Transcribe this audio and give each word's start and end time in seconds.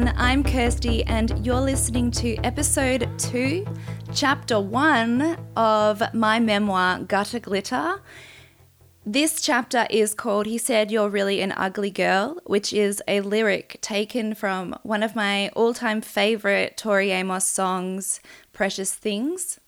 everyone. 0.00 0.18
I'm 0.18 0.42
Kirsty, 0.42 1.04
and 1.04 1.44
you're 1.44 1.60
listening 1.60 2.10
to 2.12 2.36
episode 2.36 3.06
two, 3.18 3.66
chapter 4.14 4.58
one 4.58 5.36
of 5.56 6.02
my 6.14 6.40
memoir, 6.40 7.00
Gutter 7.00 7.38
Glitter. 7.38 8.00
This 9.04 9.42
chapter 9.42 9.86
is 9.90 10.14
called 10.14 10.46
He 10.46 10.56
Said 10.56 10.90
You're 10.90 11.10
Really 11.10 11.42
an 11.42 11.52
Ugly 11.52 11.90
Girl, 11.90 12.38
which 12.46 12.72
is 12.72 13.02
a 13.08 13.20
lyric 13.20 13.78
taken 13.82 14.34
from 14.34 14.74
one 14.84 15.02
of 15.02 15.14
my 15.14 15.48
all 15.50 15.74
time 15.74 16.00
favorite 16.00 16.78
Tori 16.78 17.10
Amos 17.10 17.44
songs, 17.44 18.20
Precious 18.54 18.94
Things. 18.94 19.60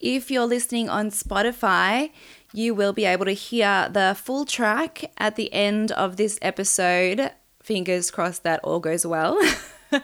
If 0.00 0.30
you're 0.30 0.46
listening 0.46 0.90
on 0.90 1.10
Spotify, 1.10 2.10
you 2.52 2.74
will 2.74 2.92
be 2.92 3.06
able 3.06 3.24
to 3.24 3.32
hear 3.32 3.88
the 3.90 4.16
full 4.18 4.44
track 4.44 5.10
at 5.16 5.36
the 5.36 5.52
end 5.52 5.92
of 5.92 6.16
this 6.16 6.38
episode. 6.42 7.30
Fingers 7.72 8.10
crossed 8.10 8.42
that 8.42 8.60
all 8.62 8.80
goes 8.80 9.06
well. 9.06 9.40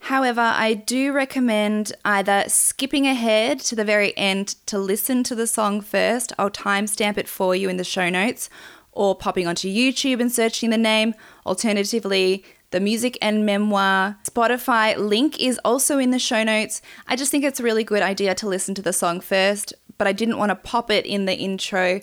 However, 0.00 0.40
I 0.40 0.74
do 0.74 1.12
recommend 1.12 1.92
either 2.04 2.42
skipping 2.48 3.06
ahead 3.06 3.60
to 3.60 3.76
the 3.76 3.84
very 3.84 4.16
end 4.18 4.56
to 4.66 4.80
listen 4.80 5.22
to 5.22 5.36
the 5.36 5.46
song 5.46 5.80
first. 5.80 6.32
I'll 6.40 6.50
timestamp 6.50 7.16
it 7.16 7.28
for 7.28 7.54
you 7.54 7.68
in 7.68 7.76
the 7.76 7.84
show 7.84 8.10
notes, 8.10 8.50
or 8.90 9.14
popping 9.14 9.46
onto 9.46 9.72
YouTube 9.72 10.20
and 10.20 10.32
searching 10.32 10.70
the 10.70 10.76
name. 10.76 11.14
Alternatively, 11.46 12.44
the 12.72 12.80
music 12.80 13.16
and 13.22 13.46
memoir 13.46 14.18
Spotify 14.24 14.96
link 14.96 15.38
is 15.38 15.60
also 15.64 15.98
in 15.98 16.10
the 16.10 16.18
show 16.18 16.42
notes. 16.42 16.82
I 17.06 17.14
just 17.14 17.30
think 17.30 17.44
it's 17.44 17.60
a 17.60 17.62
really 17.62 17.84
good 17.84 18.02
idea 18.02 18.34
to 18.34 18.48
listen 18.48 18.74
to 18.74 18.82
the 18.82 18.92
song 18.92 19.20
first, 19.20 19.72
but 19.98 20.08
I 20.08 20.12
didn't 20.12 20.38
want 20.38 20.50
to 20.50 20.56
pop 20.56 20.90
it 20.90 21.06
in 21.06 21.26
the 21.26 21.36
intro 21.36 22.00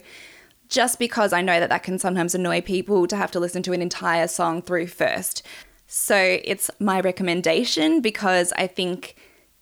just 0.68 0.98
because 0.98 1.32
I 1.32 1.42
know 1.42 1.60
that 1.60 1.68
that 1.68 1.82
can 1.82 1.98
sometimes 1.98 2.34
annoy 2.34 2.60
people 2.60 3.06
to 3.06 3.16
have 3.16 3.30
to 3.32 3.40
listen 3.40 3.62
to 3.64 3.72
an 3.72 3.82
entire 3.82 4.28
song 4.28 4.62
through 4.62 4.88
first. 4.88 5.42
So 5.86 6.38
it's 6.44 6.70
my 6.80 7.00
recommendation 7.00 8.00
because 8.00 8.52
I 8.56 8.66
think 8.66 9.16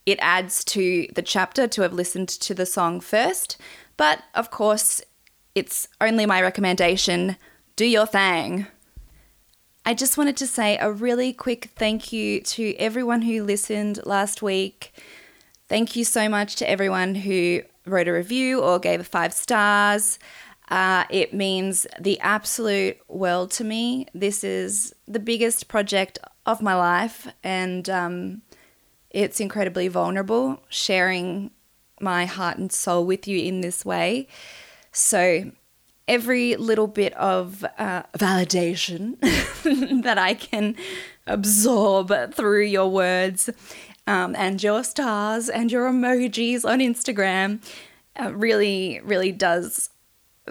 it 0.07 0.19
adds 0.21 0.65
to 0.65 1.07
the 1.15 1.23
chapter 1.23 1.67
to 1.69 1.83
have 1.83 1.93
listened 1.93 2.29
to 2.29 2.55
the 2.55 2.67
song 2.67 3.01
first. 3.01 3.57
But 3.97 4.23
of 4.35 4.51
course, 4.51 5.03
it's 5.55 5.89
only 6.01 6.27
my 6.27 6.43
recommendation. 6.43 7.37
Do 7.77 7.87
your 7.87 8.07
thing. 8.07 8.67
I 9.87 9.95
just 9.95 10.17
wanted 10.17 10.37
to 10.39 10.47
say 10.47 10.79
a 10.79 10.91
really 10.91 11.33
quick 11.33 11.71
thank 11.77 12.13
you 12.13 12.41
to 12.41 12.75
everyone 12.77 13.23
who 13.23 13.45
listened 13.45 14.01
last 14.07 14.41
week. 14.41 14.93
Thank 15.69 15.95
you 15.95 16.05
so 16.05 16.29
much 16.29 16.57
to 16.57 16.69
everyone 16.69 17.15
who 17.15 17.63
wrote 17.87 18.09
a 18.09 18.13
review 18.13 18.61
or 18.61 18.79
gave 18.79 19.07
five 19.07 19.35
stars. 19.35 20.19
Uh, 20.69 21.05
it 21.11 21.35
means 21.35 21.87
the 22.01 22.19
absolute 22.21 22.99
world 23.09 23.51
to 23.53 23.65
me. 23.65 24.07
This 24.15 24.43
is 24.43 24.95
the 25.07 25.19
biggest 25.19 25.69
project 25.69 26.19
of 26.47 26.63
my 26.63 26.75
life, 26.75 27.29
and 27.43 27.89
um, 27.91 28.43
it's 29.11 29.41
incredibly 29.41 29.89
vulnerable 29.89 30.63
sharing 30.69 31.51
my 32.01 32.25
heart 32.25 32.59
and 32.59 32.73
soul 32.73 33.05
with 33.05 33.29
you 33.29 33.39
in 33.39 33.61
this 33.61 33.85
way. 33.85 34.27
So, 34.91 35.53
every 36.09 36.57
little 36.57 36.87
bit 36.87 37.15
of 37.15 37.65
uh, 37.79 38.03
validation 38.19 39.19
that 40.03 40.19
I 40.19 40.35
can 40.35 40.77
absorb 41.27 42.35
through 42.35 42.65
your 42.65 42.91
words 42.91 43.51
um, 44.07 44.35
and 44.37 44.63
your 44.63 44.85
stars 44.85 45.49
and 45.49 45.73
your 45.73 45.91
emojis 45.91 46.65
on 46.65 46.81
Instagram 46.81 47.61
uh, 48.21 48.33
really, 48.33 49.01
really 49.03 49.33
does 49.33 49.91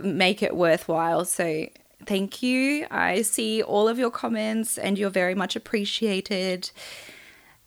make 0.01 0.41
it 0.41 0.55
worthwhile. 0.55 1.25
So, 1.25 1.67
thank 2.05 2.43
you. 2.43 2.85
I 2.91 3.21
see 3.21 3.61
all 3.61 3.87
of 3.87 3.97
your 3.99 4.11
comments 4.11 4.77
and 4.77 4.97
you're 4.97 5.09
very 5.09 5.35
much 5.35 5.55
appreciated. 5.55 6.71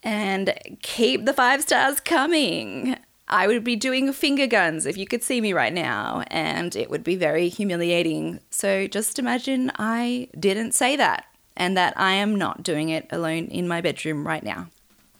And 0.03 0.55
keep 0.83 1.25
the 1.25 1.33
five 1.33 1.62
stars 1.62 2.00
coming. 2.00 2.97
I 3.28 3.49
would 3.49 3.65
be 3.65 3.75
doing 3.75 4.12
finger 4.12 4.47
guns 4.47 4.87
if 4.87 4.97
you 4.97 5.06
could 5.06 5.25
see 5.25 5.41
me 5.41 5.53
right 5.53 5.73
now, 5.73 6.23
and 6.28 6.77
it 6.77 6.91
would 6.91 7.03
be 7.03 7.17
very 7.17 7.49
humiliating. 7.49 8.39
So 8.50 8.87
just 8.87 9.19
imagine 9.19 9.73
I 9.79 10.29
didn't 10.39 10.73
say 10.73 10.95
that 10.97 11.25
and 11.56 11.77
that 11.77 11.95
I 11.97 12.12
am 12.12 12.37
not 12.37 12.62
doing 12.62 12.91
it 12.91 13.06
alone 13.11 13.47
in 13.47 13.67
my 13.67 13.81
bedroom 13.81 14.27
right 14.27 14.45
now. 14.45 14.69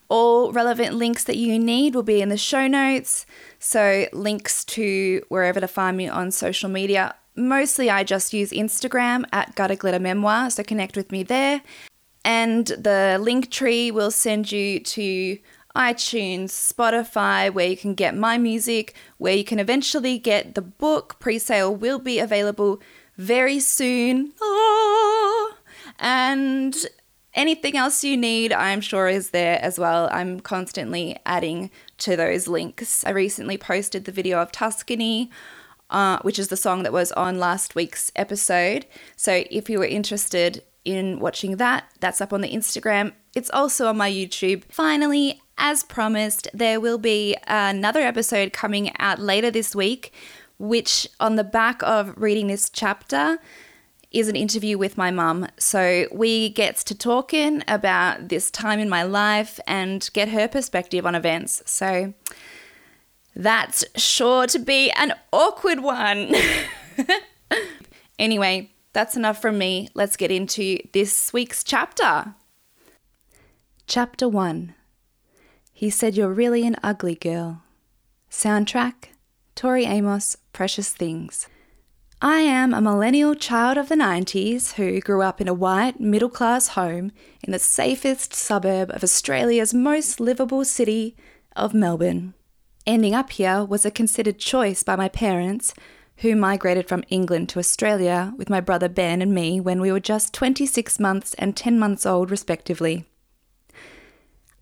All 0.09 0.53
relevant 0.53 0.95
links 0.95 1.25
that 1.25 1.37
you 1.37 1.59
need 1.59 1.95
will 1.95 2.03
be 2.03 2.21
in 2.21 2.29
the 2.29 2.37
show 2.37 2.67
notes. 2.67 3.27
So, 3.59 4.07
links 4.13 4.65
to 4.67 5.23
wherever 5.29 5.61
to 5.61 5.69
find 5.69 5.97
me 5.97 6.09
on 6.09 6.31
social 6.31 6.69
media. 6.69 7.15
Mostly, 7.35 7.91
I 7.91 8.05
just 8.05 8.33
use 8.33 8.51
Instagram 8.51 9.25
at 9.33 9.55
Gutter 9.55 9.77
Glitter 9.77 9.99
Memoir, 9.99 10.51
so 10.51 10.63
connect 10.63 10.97
with 10.97 11.13
me 11.13 11.23
there. 11.23 11.63
And 12.25 12.67
the 12.67 13.19
link 13.21 13.51
tree 13.51 13.91
will 13.91 14.11
send 14.11 14.51
you 14.51 14.81
to 14.81 15.39
iTunes, 15.77 16.49
Spotify, 16.51 17.53
where 17.53 17.69
you 17.69 17.77
can 17.77 17.95
get 17.95 18.17
my 18.17 18.39
music, 18.39 18.95
where 19.19 19.35
you 19.35 19.45
can 19.45 19.59
eventually 19.59 20.19
get 20.19 20.55
the 20.55 20.63
book. 20.63 21.21
Pre 21.21 21.39
sale 21.39 21.75
will 21.75 21.99
be 21.99 22.19
available 22.19 22.81
very 23.17 23.61
soon. 23.61 24.33
Oh, 24.41 25.55
and 25.99 26.75
anything 27.37 27.77
else 27.77 28.03
you 28.03 28.17
need, 28.17 28.53
I'm 28.53 28.81
sure 28.81 29.09
is 29.09 29.31
there 29.31 29.63
as 29.63 29.79
well. 29.79 30.09
I'm 30.11 30.41
constantly 30.41 31.17
adding 31.25 31.71
to 31.99 32.17
those 32.17 32.49
links. 32.49 33.05
I 33.05 33.11
recently 33.11 33.57
posted 33.57 34.05
the 34.05 34.13
video 34.13 34.41
of 34.41 34.51
Tuscany. 34.51 35.31
Uh, 35.89 36.19
which 36.23 36.37
is 36.37 36.49
the 36.49 36.57
song 36.57 36.83
that 36.83 36.93
was 36.93 37.13
on 37.13 37.39
last 37.39 37.77
week's 37.77 38.11
episode. 38.17 38.85
So 39.15 39.45
if 39.53 39.71
you 39.71 39.79
were 39.79 39.85
interested 39.85 40.65
in 40.85 41.21
watching 41.21 41.59
that, 41.59 41.85
that's 42.01 42.21
up 42.21 42.33
on 42.33 42.41
the 42.41 42.53
Instagram. 42.53 43.13
It's 43.37 43.51
also 43.51 43.87
on 43.87 43.97
my 43.97 44.11
YouTube. 44.11 44.65
Finally, 44.69 45.41
as 45.59 45.85
promised, 45.85 46.49
there 46.53 46.81
will 46.81 46.99
be 46.99 47.37
another 47.47 48.01
episode 48.01 48.53
coming 48.53 48.91
out 48.99 49.21
later 49.21 49.49
this 49.49 49.77
week, 49.77 50.13
which, 50.59 51.07
on 51.21 51.37
the 51.37 51.45
back 51.45 51.83
of 51.85 52.15
reading 52.17 52.49
this 52.49 52.69
chapter, 52.69 53.39
is 54.19 54.29
an 54.29 54.37
interview 54.37 54.79
with 54.79 54.97
my 54.97 55.11
mum. 55.11 55.47
So 55.59 56.07
we 56.13 56.51
get 56.51 56.77
to 56.79 56.95
talking 56.95 57.63
about 57.69 58.29
this 58.29 58.51
time 58.51 58.79
in 58.79 58.89
my 58.89 59.03
life 59.03 59.61
and 59.67 60.09
get 60.13 60.29
her 60.29 60.49
perspective 60.49 61.07
on 61.07 61.15
events. 61.15 61.63
So 61.67 62.15
that's 63.35 63.85
sure 63.97 64.47
to 64.47 64.59
be 64.59 64.91
an 64.93 65.15
awkward 65.33 65.81
one. 65.81 66.35
anyway, 68.19 68.71
that's 68.93 69.17
enough 69.17 69.41
from 69.41 69.59
me. 69.59 69.89
Let's 69.95 70.17
get 70.17 70.31
into 70.31 70.79
this 70.93 71.33
week's 71.33 71.63
chapter. 71.63 72.35
Chapter 73.87 74.29
1 74.29 74.75
he 75.79 75.91
said, 75.91 76.17
You're 76.17 76.33
really 76.33 76.67
an 76.67 76.77
ugly 76.83 77.17
girl. 77.17 77.61
Soundtrack 78.31 79.11
Tori 79.55 79.85
Amos, 79.85 80.35
Precious 80.55 80.91
Things. 80.91 81.49
I 82.23 82.41
am 82.41 82.73
a 82.73 82.81
millennial 82.81 83.35
child 83.35 83.77
of 83.77 83.91
the 83.91 83.95
90s 83.95 84.73
who 84.73 85.01
grew 85.03 85.21
up 85.21 85.39
in 85.39 85.49
a 85.49 85.55
white, 85.55 86.01
middle 86.01 86.31
class 86.31 86.69
home 86.69 87.13
in 87.43 87.53
the 87.53 87.59
safest 87.59 88.33
suburb 88.33 88.91
of 88.91 89.05
Australia's 89.05 89.75
most 89.75 90.19
livable 90.19 90.65
city 90.65 91.15
of 91.55 91.75
Melbourne. 91.75 92.33
Ending 92.87 93.15
up 93.15 93.33
here 93.33 93.63
was 93.63 93.85
a 93.85 93.91
considered 93.91 94.39
choice 94.39 94.83
by 94.83 94.97
my 94.97 95.11
parents, 95.11 95.75
who 96.19 96.35
migrated 96.35 96.89
from 96.89 97.05
England 97.11 97.51
to 97.51 97.59
Australia 97.59 98.33
with 98.39 98.49
my 98.49 98.63
brother 98.63 98.89
Ben 98.89 99.21
and 99.21 99.35
me 99.35 99.61
when 99.61 99.79
we 99.79 99.93
were 99.93 100.01
just 100.01 100.33
26 100.33 100.99
months 100.99 101.35
and 101.35 101.55
10 101.55 101.79
months 101.79 102.07
old, 102.07 102.31
respectively. 102.31 103.05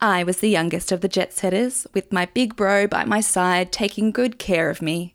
I 0.00 0.24
was 0.24 0.38
the 0.38 0.50
youngest 0.50 0.90
of 0.90 1.02
the 1.02 1.08
jet 1.08 1.32
setters, 1.32 1.86
with 1.94 2.12
my 2.12 2.26
big 2.26 2.56
bro 2.56 2.88
by 2.88 3.04
my 3.04 3.20
side 3.20 3.70
taking 3.70 4.10
good 4.10 4.40
care 4.40 4.70
of 4.70 4.82
me. 4.82 5.13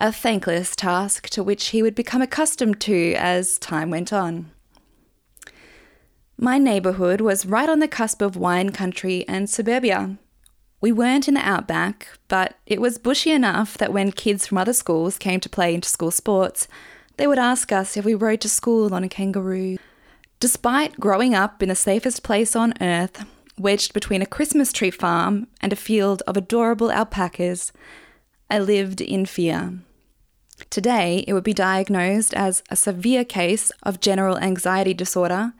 A 0.00 0.12
thankless 0.12 0.76
task 0.76 1.28
to 1.30 1.42
which 1.42 1.68
he 1.68 1.82
would 1.82 1.96
become 1.96 2.22
accustomed 2.22 2.80
to 2.82 3.14
as 3.14 3.58
time 3.58 3.90
went 3.90 4.12
on. 4.12 4.52
My 6.36 6.56
neighbourhood 6.56 7.20
was 7.20 7.44
right 7.44 7.68
on 7.68 7.80
the 7.80 7.88
cusp 7.88 8.22
of 8.22 8.36
wine 8.36 8.70
country 8.70 9.24
and 9.26 9.50
suburbia. 9.50 10.16
We 10.80 10.92
weren't 10.92 11.26
in 11.26 11.34
the 11.34 11.40
outback, 11.40 12.06
but 12.28 12.54
it 12.64 12.80
was 12.80 12.96
bushy 12.96 13.32
enough 13.32 13.76
that 13.78 13.92
when 13.92 14.12
kids 14.12 14.46
from 14.46 14.58
other 14.58 14.72
schools 14.72 15.18
came 15.18 15.40
to 15.40 15.48
play 15.48 15.74
inter 15.74 15.88
school 15.88 16.12
sports, 16.12 16.68
they 17.16 17.26
would 17.26 17.40
ask 17.40 17.72
us 17.72 17.96
if 17.96 18.04
we 18.04 18.14
rode 18.14 18.40
to 18.42 18.48
school 18.48 18.94
on 18.94 19.02
a 19.02 19.08
kangaroo. 19.08 19.78
Despite 20.38 21.00
growing 21.00 21.34
up 21.34 21.60
in 21.60 21.70
the 21.70 21.74
safest 21.74 22.22
place 22.22 22.54
on 22.54 22.72
earth, 22.80 23.24
wedged 23.58 23.92
between 23.94 24.22
a 24.22 24.26
Christmas 24.26 24.72
tree 24.72 24.92
farm 24.92 25.48
and 25.60 25.72
a 25.72 25.76
field 25.76 26.22
of 26.28 26.36
adorable 26.36 26.92
alpacas, 26.92 27.72
I 28.48 28.60
lived 28.60 29.00
in 29.00 29.26
fear. 29.26 29.80
Today, 30.70 31.24
it 31.26 31.32
would 31.32 31.44
be 31.44 31.54
diagnosed 31.54 32.34
as 32.34 32.62
a 32.70 32.76
severe 32.76 33.24
case 33.24 33.70
of 33.82 34.00
general 34.00 34.38
anxiety 34.38 34.94
disorder. 34.94 35.52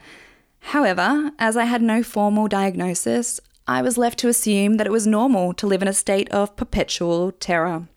However, 0.61 1.33
as 1.39 1.57
I 1.57 1.65
had 1.65 1.83
no 1.83 2.03
formal 2.03 2.49
diagnosis, 2.49 3.41
I 3.67 3.83
was 3.83 3.99
left 3.99 4.19
to 4.21 4.29
assume 4.29 4.77
that 4.77 4.87
it 4.87 4.93
was 4.93 5.07
normal 5.07 5.53
to 5.55 5.67
live 5.67 5.83
in 5.83 5.89
a 5.89 5.93
state 5.93 6.31
of 6.31 6.57
perpetual 6.57 7.33
terror. 7.33 7.89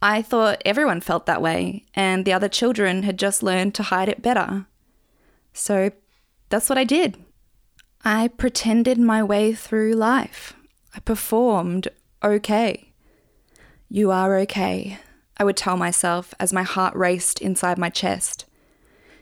I 0.00 0.22
thought 0.22 0.62
everyone 0.64 1.00
felt 1.00 1.26
that 1.26 1.42
way, 1.42 1.84
and 1.94 2.24
the 2.24 2.32
other 2.32 2.48
children 2.48 3.02
had 3.02 3.18
just 3.18 3.42
learned 3.42 3.74
to 3.74 3.82
hide 3.84 4.08
it 4.08 4.22
better. 4.22 4.66
So 5.52 5.90
that's 6.48 6.68
what 6.68 6.78
I 6.78 6.84
did. 6.84 7.16
I 8.04 8.28
pretended 8.28 8.98
my 8.98 9.22
way 9.22 9.52
through 9.52 9.94
life. 9.94 10.54
I 10.94 11.00
performed 11.00 11.88
okay. 12.22 12.92
You 13.88 14.10
are 14.10 14.38
okay, 14.40 14.98
I 15.36 15.44
would 15.44 15.56
tell 15.56 15.76
myself 15.76 16.34
as 16.40 16.52
my 16.52 16.62
heart 16.62 16.94
raced 16.94 17.40
inside 17.40 17.78
my 17.78 17.90
chest. 17.90 18.46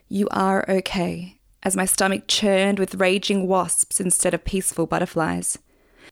You 0.08 0.28
are 0.30 0.64
okay, 0.68 1.40
as 1.62 1.76
my 1.76 1.86
stomach 1.86 2.24
churned 2.28 2.78
with 2.78 2.96
raging 2.96 3.48
wasps 3.48 4.00
instead 4.00 4.34
of 4.34 4.44
peaceful 4.44 4.86
butterflies. 4.86 5.58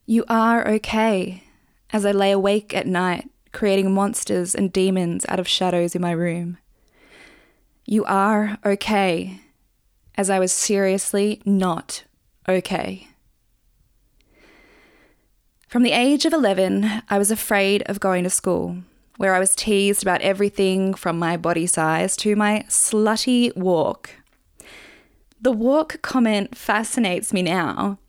You 0.05 0.25
are 0.27 0.67
okay, 0.67 1.43
as 1.91 2.05
I 2.05 2.11
lay 2.11 2.31
awake 2.31 2.73
at 2.73 2.87
night, 2.87 3.29
creating 3.53 3.93
monsters 3.93 4.55
and 4.55 4.73
demons 4.73 5.25
out 5.29 5.39
of 5.39 5.47
shadows 5.47 5.95
in 5.95 6.01
my 6.01 6.11
room. 6.11 6.57
You 7.85 8.03
are 8.05 8.57
okay, 8.65 9.39
as 10.15 10.29
I 10.29 10.39
was 10.39 10.51
seriously 10.51 11.41
not 11.45 12.03
okay. 12.49 13.07
From 15.67 15.83
the 15.83 15.91
age 15.91 16.25
of 16.25 16.33
11, 16.33 17.03
I 17.09 17.17
was 17.17 17.31
afraid 17.31 17.83
of 17.87 17.99
going 17.99 18.23
to 18.25 18.29
school, 18.29 18.79
where 19.23 19.33
I 19.33 19.39
was 19.39 19.55
teased 19.55 20.01
about 20.01 20.19
everything 20.19 20.93
from 20.93 21.17
my 21.17 21.37
body 21.37 21.65
size 21.65 22.17
to 22.17 22.35
my 22.35 22.65
slutty 22.67 23.55
walk. 23.55 24.09
The 25.39 25.53
walk 25.53 26.01
comment 26.01 26.57
fascinates 26.57 27.31
me 27.31 27.41
now. 27.41 27.99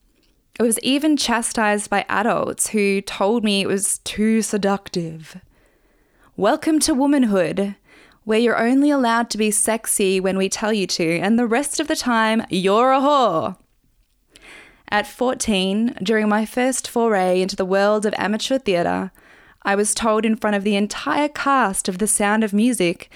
I 0.59 0.65
was 0.65 0.81
even 0.81 1.17
chastised 1.17 1.89
by 1.89 2.05
adults 2.09 2.71
who 2.71 3.01
told 3.01 3.45
me 3.45 3.61
it 3.61 3.69
was 3.69 3.99
too 3.99 4.43
seductive. 4.43 5.41
Welcome 6.37 6.81
to 6.81 6.95
womanhood, 6.95 7.77
where 8.25 8.41
you're 8.41 8.59
only 8.59 8.91
allowed 8.91 9.31
to 9.31 9.39
be 9.39 9.53
sexy 9.53 10.19
when 10.19 10.37
we 10.37 10.49
tell 10.49 10.73
you 10.73 10.89
to, 10.89 11.21
and 11.21 11.39
the 11.39 11.47
rest 11.47 11.79
of 11.79 11.87
the 11.87 11.95
time, 11.95 12.45
you're 12.51 12.91
a 12.91 12.99
whore. 12.99 13.57
At 14.89 15.07
14, 15.07 15.99
during 16.03 16.29
my 16.29 16.45
first 16.45 16.89
foray 16.89 17.41
into 17.41 17.55
the 17.55 17.65
world 17.65 18.05
of 18.05 18.15
amateur 18.19 18.59
theatre, 18.59 19.13
I 19.65 19.75
was 19.75 19.95
told 19.95 20.27
in 20.27 20.37
front 20.37 20.57
of 20.57 20.65
the 20.65 20.77
entire 20.77 21.29
cast 21.29 21.89
of 21.89 21.99
The 21.99 22.07
Sound 22.07 22.45
of 22.45 22.53
Music 22.53 23.11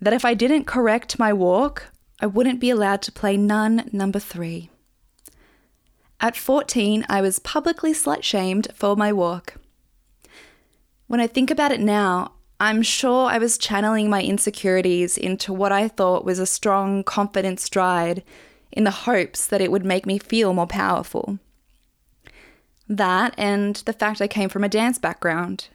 that 0.00 0.12
if 0.12 0.24
I 0.24 0.34
didn't 0.34 0.64
correct 0.64 1.18
my 1.18 1.32
walk, 1.32 1.92
I 2.20 2.26
wouldn't 2.26 2.60
be 2.60 2.70
allowed 2.70 3.02
to 3.02 3.12
play 3.12 3.36
nun 3.36 3.88
number 3.92 4.18
three. 4.18 4.68
At 6.20 6.36
14, 6.36 7.06
I 7.08 7.20
was 7.20 7.38
publicly 7.38 7.92
slut 7.92 8.22
shamed 8.22 8.68
for 8.74 8.96
my 8.96 9.12
walk. 9.12 9.54
When 11.06 11.20
I 11.20 11.26
think 11.26 11.50
about 11.50 11.72
it 11.72 11.80
now, 11.80 12.32
I'm 12.58 12.82
sure 12.82 13.28
I 13.28 13.38
was 13.38 13.58
channeling 13.58 14.08
my 14.08 14.22
insecurities 14.22 15.18
into 15.18 15.52
what 15.52 15.72
I 15.72 15.88
thought 15.88 16.24
was 16.24 16.38
a 16.38 16.46
strong, 16.46 17.02
confident 17.02 17.60
stride 17.60 18.22
in 18.70 18.84
the 18.84 18.90
hopes 18.90 19.46
that 19.46 19.60
it 19.60 19.70
would 19.70 19.84
make 19.84 20.06
me 20.06 20.18
feel 20.18 20.52
more 20.52 20.66
powerful. 20.66 21.38
That 22.88 23.34
and 23.36 23.76
the 23.76 23.92
fact 23.92 24.20
I 24.20 24.28
came 24.28 24.48
from 24.48 24.64
a 24.64 24.68
dance 24.68 24.98
background. 24.98 25.68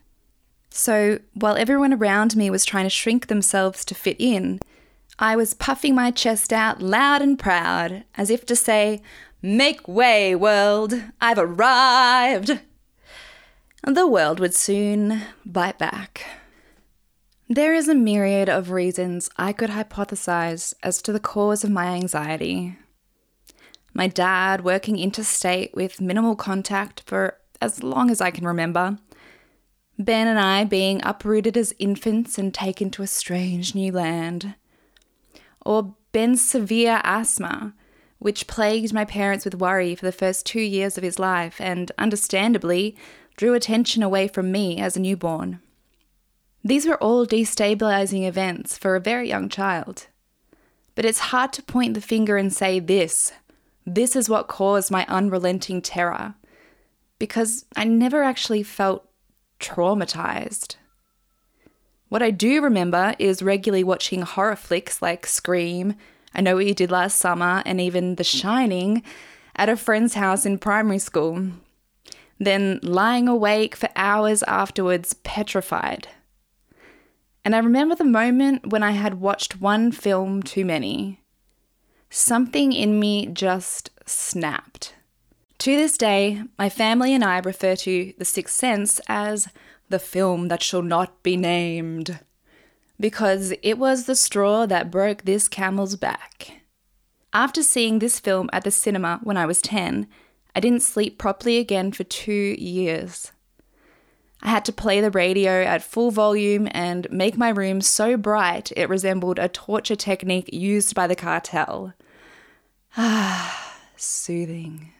So, 0.69 1.19
while 1.33 1.55
everyone 1.55 1.93
around 1.93 2.35
me 2.35 2.49
was 2.49 2.65
trying 2.65 2.85
to 2.85 2.89
shrink 2.89 3.27
themselves 3.27 3.83
to 3.85 3.95
fit 3.95 4.17
in, 4.19 4.59
I 5.19 5.35
was 5.35 5.53
puffing 5.53 5.95
my 5.95 6.11
chest 6.11 6.53
out 6.53 6.81
loud 6.81 7.21
and 7.21 7.39
proud, 7.39 8.03
as 8.15 8.29
if 8.29 8.45
to 8.47 8.55
say, 8.55 9.01
Make 9.41 9.87
way, 9.87 10.35
world! 10.35 10.93
I've 11.19 11.39
arrived! 11.39 12.59
The 13.83 14.07
world 14.07 14.39
would 14.39 14.53
soon 14.53 15.21
bite 15.45 15.79
back. 15.79 16.25
There 17.47 17.73
is 17.73 17.87
a 17.87 17.95
myriad 17.95 18.49
of 18.49 18.71
reasons 18.71 19.29
I 19.37 19.53
could 19.53 19.69
hypothesize 19.69 20.73
as 20.83 21.01
to 21.03 21.13
the 21.13 21.19
cause 21.19 21.63
of 21.63 21.69
my 21.69 21.87
anxiety 21.87 22.77
my 23.97 24.07
dad 24.07 24.63
working 24.63 24.99
interstate 24.99 25.73
with 25.73 25.99
minimal 25.99 26.35
contact 26.35 27.01
for 27.07 27.35
as 27.59 27.81
long 27.81 28.11
as 28.11 28.21
I 28.21 28.29
can 28.29 28.45
remember, 28.45 28.99
Ben 29.99 30.27
and 30.27 30.39
I 30.39 30.63
being 30.63 31.01
uprooted 31.03 31.57
as 31.57 31.73
infants 31.79 32.37
and 32.37 32.53
taken 32.53 32.91
to 32.91 33.01
a 33.01 33.07
strange 33.07 33.73
new 33.73 33.91
land, 33.91 34.55
or 35.65 35.95
Ben's 36.11 36.47
severe 36.47 37.01
asthma, 37.03 37.73
which 38.19 38.47
plagued 38.47 38.93
my 38.93 39.05
parents 39.05 39.45
with 39.45 39.55
worry 39.55 39.95
for 39.95 40.05
the 40.05 40.11
first 40.11 40.45
two 40.45 40.61
years 40.61 40.97
of 40.97 41.03
his 41.03 41.19
life 41.19 41.59
and, 41.59 41.91
understandably, 41.97 42.95
drew 43.35 43.53
attention 43.53 44.01
away 44.01 44.27
from 44.27 44.51
me 44.51 44.79
as 44.79 44.95
a 44.95 44.99
newborn. 44.99 45.59
These 46.63 46.87
were 46.87 47.01
all 47.01 47.25
destabilizing 47.25 48.27
events 48.27 48.77
for 48.77 48.95
a 48.95 49.01
very 49.01 49.27
young 49.29 49.49
child. 49.49 50.07
But 50.95 51.05
it's 51.05 51.19
hard 51.19 51.53
to 51.53 51.63
point 51.63 51.93
the 51.93 52.01
finger 52.01 52.37
and 52.37 52.51
say 52.51 52.79
this 52.79 53.33
this 53.85 54.15
is 54.15 54.29
what 54.29 54.47
caused 54.47 54.91
my 54.91 55.05
unrelenting 55.07 55.81
terror, 55.81 56.35
because 57.19 57.65
I 57.75 57.85
never 57.85 58.21
actually 58.21 58.63
felt 58.63 59.06
traumatized. 59.59 60.75
What 62.09 62.23
I 62.23 62.31
do 62.31 62.61
remember 62.61 63.15
is 63.19 63.43
regularly 63.43 63.83
watching 63.83 64.21
horror 64.21 64.55
flicks 64.55 65.01
like 65.01 65.25
Scream, 65.25 65.95
I 66.33 66.41
Know 66.41 66.55
What 66.55 66.65
You 66.65 66.73
Did 66.73 66.91
Last 66.91 67.17
Summer, 67.17 67.61
and 67.65 67.81
even 67.81 68.15
The 68.15 68.23
Shining 68.23 69.03
at 69.55 69.69
a 69.69 69.75
friend's 69.75 70.13
house 70.13 70.45
in 70.45 70.57
primary 70.57 70.99
school. 70.99 71.49
Then 72.39 72.79
lying 72.83 73.27
awake 73.27 73.75
for 73.75 73.89
hours 73.95 74.43
afterwards, 74.43 75.13
petrified. 75.13 76.07
And 77.43 77.55
I 77.55 77.59
remember 77.59 77.95
the 77.95 78.03
moment 78.03 78.67
when 78.67 78.83
I 78.83 78.91
had 78.91 79.21
watched 79.21 79.61
one 79.61 79.91
film 79.91 80.43
too 80.43 80.65
many 80.65 81.19
something 82.09 82.73
in 82.73 82.99
me 82.99 83.27
just 83.27 83.89
snapped. 84.05 84.93
To 85.59 85.75
this 85.75 85.97
day, 85.97 86.43
my 86.59 86.69
family 86.69 87.15
and 87.15 87.23
I 87.23 87.39
refer 87.39 87.75
to 87.77 88.13
The 88.17 88.25
Sixth 88.25 88.55
Sense 88.55 89.01
as 89.07 89.47
the 89.89 89.97
film 89.97 90.49
that 90.49 90.61
shall 90.61 90.83
not 90.83 91.23
be 91.23 91.35
named, 91.35 92.19
because 92.99 93.53
it 93.63 93.79
was 93.79 94.05
the 94.05 94.15
straw 94.15 94.67
that 94.67 94.91
broke 94.91 95.23
this 95.23 95.47
camel's 95.47 95.95
back. 95.95 96.61
After 97.33 97.63
seeing 97.63 97.99
this 97.99 98.19
film 98.19 98.49
at 98.53 98.63
the 98.63 98.71
cinema 98.71 99.19
when 99.23 99.35
I 99.35 99.47
was 99.47 99.61
10, 99.61 100.07
I 100.55 100.59
didn't 100.59 100.83
sleep 100.83 101.17
properly 101.17 101.57
again 101.57 101.91
for 101.91 102.03
two 102.03 102.55
years. 102.59 103.31
I 104.43 104.49
had 104.49 104.65
to 104.65 104.71
play 104.71 105.01
the 105.01 105.09
radio 105.11 105.63
at 105.63 105.81
full 105.81 106.11
volume 106.11 106.67
and 106.71 107.09
make 107.09 107.35
my 107.35 107.49
room 107.49 107.81
so 107.81 108.15
bright 108.15 108.71
it 108.77 108.89
resembled 108.89 109.39
a 109.39 109.49
torture 109.49 109.95
technique 109.95 110.49
used 110.53 110.93
by 110.93 111.07
the 111.07 111.15
cartel. 111.15 111.93
Ah, 112.95 113.75
soothing. 113.95 114.93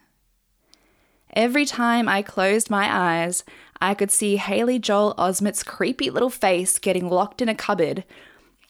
Every 1.33 1.65
time 1.65 2.07
I 2.07 2.21
closed 2.21 2.69
my 2.69 2.87
eyes, 2.89 3.43
I 3.81 3.93
could 3.93 4.11
see 4.11 4.37
Haley 4.37 4.79
Joel 4.79 5.13
Osment's 5.17 5.63
creepy 5.63 6.09
little 6.09 6.29
face 6.29 6.79
getting 6.79 7.09
locked 7.09 7.41
in 7.41 7.49
a 7.49 7.55
cupboard, 7.55 8.03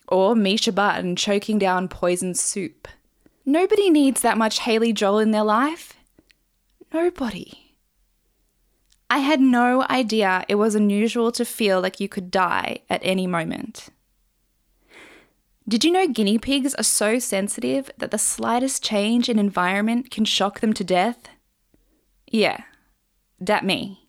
or 0.08 0.36
Mischa 0.36 0.74
Barton 0.74 1.16
choking 1.16 1.60
down 1.60 1.88
poisoned 1.88 2.38
soup. 2.38 2.88
Nobody 3.46 3.90
needs 3.90 4.22
that 4.22 4.38
much 4.38 4.60
Haley 4.60 4.92
Joel 4.92 5.20
in 5.20 5.32
their 5.32 5.44
life. 5.44 5.94
Nobody. 6.94 7.76
I 9.10 9.20
had 9.20 9.40
no 9.40 9.86
idea 9.90 10.44
it 10.50 10.56
was 10.56 10.76
unusual 10.76 11.32
to 11.34 11.46
feel 11.46 11.80
like 11.80 12.00
you 12.00 12.10
could 12.10 12.30
die 12.30 12.80
at 12.90 13.00
any 13.04 13.26
moment. 13.26 13.90
Did 15.68 15.86
you 15.86 15.92
know 15.92 16.08
guinea 16.08 16.38
pigs 16.38 16.74
are 16.76 16.84
so 16.84 17.20
sensitive 17.20 17.92
that 17.98 18.12
the 18.12 18.18
slightest 18.18 18.84
change 18.84 19.30
in 19.30 19.40
environment 19.40 20.12
can 20.12 20.26
shock 20.26 20.60
them 20.60 20.74
to 20.74 20.84
death? 20.84 21.30
Yeah, 22.30 22.64
that 23.40 23.66
me. 23.66 24.08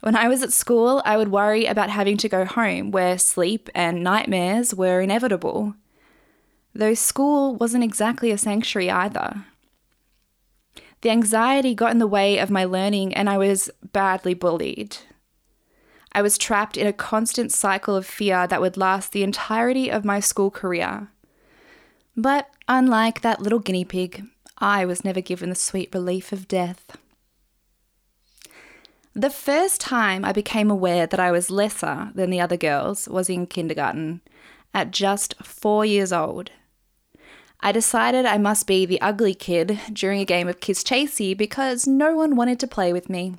When 0.00 0.16
I 0.16 0.28
was 0.28 0.42
at 0.42 0.52
school, 0.52 1.00
I 1.04 1.16
would 1.16 1.30
worry 1.30 1.64
about 1.64 1.90
having 1.90 2.16
to 2.18 2.28
go 2.28 2.44
home 2.44 2.90
where 2.90 3.18
sleep 3.18 3.70
and 3.74 4.04
nightmares 4.04 4.74
were 4.74 5.00
inevitable. 5.00 5.74
Though 6.74 6.94
school 6.94 7.54
wasn't 7.54 7.84
exactly 7.84 8.30
a 8.30 8.36
sanctuary 8.38 8.90
either. 8.90 9.46
The 11.00 11.10
anxiety 11.10 11.74
got 11.74 11.92
in 11.92 11.98
the 11.98 12.06
way 12.06 12.38
of 12.38 12.50
my 12.50 12.64
learning, 12.64 13.14
and 13.14 13.30
I 13.30 13.38
was 13.38 13.70
badly 13.92 14.34
bullied. 14.34 14.96
I 16.12 16.22
was 16.22 16.38
trapped 16.38 16.76
in 16.76 16.86
a 16.86 16.92
constant 16.92 17.50
cycle 17.50 17.96
of 17.96 18.06
fear 18.06 18.46
that 18.46 18.60
would 18.60 18.76
last 18.76 19.12
the 19.12 19.22
entirety 19.22 19.90
of 19.90 20.04
my 20.04 20.20
school 20.20 20.50
career. 20.50 21.08
But 22.16 22.48
unlike 22.68 23.22
that 23.22 23.42
little 23.42 23.58
guinea 23.58 23.84
pig, 23.84 24.24
I 24.64 24.86
was 24.86 25.04
never 25.04 25.20
given 25.20 25.50
the 25.50 25.54
sweet 25.54 25.90
relief 25.92 26.32
of 26.32 26.48
death. 26.48 26.96
The 29.12 29.28
first 29.28 29.78
time 29.78 30.24
I 30.24 30.32
became 30.32 30.70
aware 30.70 31.06
that 31.06 31.20
I 31.20 31.30
was 31.30 31.50
lesser 31.50 32.10
than 32.14 32.30
the 32.30 32.40
other 32.40 32.56
girls 32.56 33.06
was 33.06 33.28
in 33.28 33.46
kindergarten, 33.46 34.22
at 34.72 34.90
just 34.90 35.34
four 35.44 35.84
years 35.84 36.14
old. 36.14 36.50
I 37.60 37.72
decided 37.72 38.24
I 38.24 38.38
must 38.38 38.66
be 38.66 38.86
the 38.86 39.02
ugly 39.02 39.34
kid 39.34 39.78
during 39.92 40.18
a 40.20 40.24
game 40.24 40.48
of 40.48 40.60
Kiss 40.60 40.82
Chasey 40.82 41.36
because 41.36 41.86
no 41.86 42.16
one 42.16 42.34
wanted 42.34 42.58
to 42.60 42.66
play 42.66 42.90
with 42.90 43.10
me. 43.10 43.34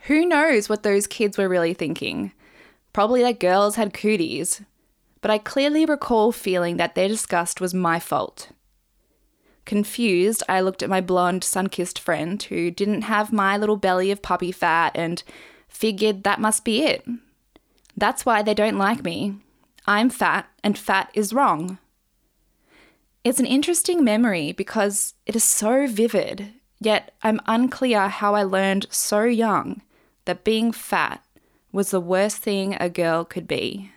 Who 0.00 0.26
knows 0.26 0.68
what 0.68 0.82
those 0.82 1.06
kids 1.06 1.38
were 1.38 1.48
really 1.48 1.72
thinking? 1.72 2.32
Probably 2.92 3.22
that 3.22 3.40
girls 3.40 3.76
had 3.76 3.94
cooties. 3.94 4.60
But 5.22 5.30
I 5.30 5.38
clearly 5.38 5.86
recall 5.86 6.30
feeling 6.30 6.76
that 6.76 6.94
their 6.94 7.08
disgust 7.08 7.58
was 7.58 7.72
my 7.72 7.98
fault. 7.98 8.50
Confused, 9.70 10.42
I 10.48 10.62
looked 10.62 10.82
at 10.82 10.90
my 10.90 11.00
blonde, 11.00 11.44
sun 11.44 11.68
kissed 11.68 12.00
friend 12.00 12.42
who 12.42 12.72
didn't 12.72 13.02
have 13.02 13.32
my 13.32 13.56
little 13.56 13.76
belly 13.76 14.10
of 14.10 14.20
puppy 14.20 14.50
fat 14.50 14.90
and 14.96 15.22
figured 15.68 16.24
that 16.24 16.40
must 16.40 16.64
be 16.64 16.82
it. 16.82 17.06
That's 17.96 18.26
why 18.26 18.42
they 18.42 18.52
don't 18.52 18.78
like 18.78 19.04
me. 19.04 19.36
I'm 19.86 20.10
fat, 20.10 20.48
and 20.64 20.76
fat 20.76 21.12
is 21.14 21.32
wrong. 21.32 21.78
It's 23.22 23.38
an 23.38 23.46
interesting 23.46 24.02
memory 24.02 24.50
because 24.50 25.14
it 25.24 25.36
is 25.36 25.44
so 25.44 25.86
vivid, 25.86 26.52
yet 26.80 27.14
I'm 27.22 27.40
unclear 27.46 28.08
how 28.08 28.34
I 28.34 28.42
learned 28.42 28.88
so 28.90 29.22
young 29.22 29.82
that 30.24 30.42
being 30.42 30.72
fat 30.72 31.24
was 31.70 31.92
the 31.92 32.00
worst 32.00 32.38
thing 32.38 32.76
a 32.80 32.90
girl 32.90 33.24
could 33.24 33.46
be. 33.46 33.92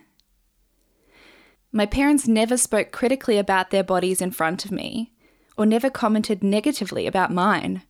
My 1.72 1.88
parents 1.88 2.28
never 2.28 2.58
spoke 2.58 2.92
critically 2.92 3.40
about 3.40 3.72
their 3.72 3.84
bodies 3.84 4.22
in 4.22 4.30
front 4.30 4.66
of 4.66 4.72
me, 4.72 5.13
or 5.58 5.66
never 5.66 5.90
commented 5.90 6.44
negatively 6.44 7.08
about 7.08 7.32
mine. 7.32 7.84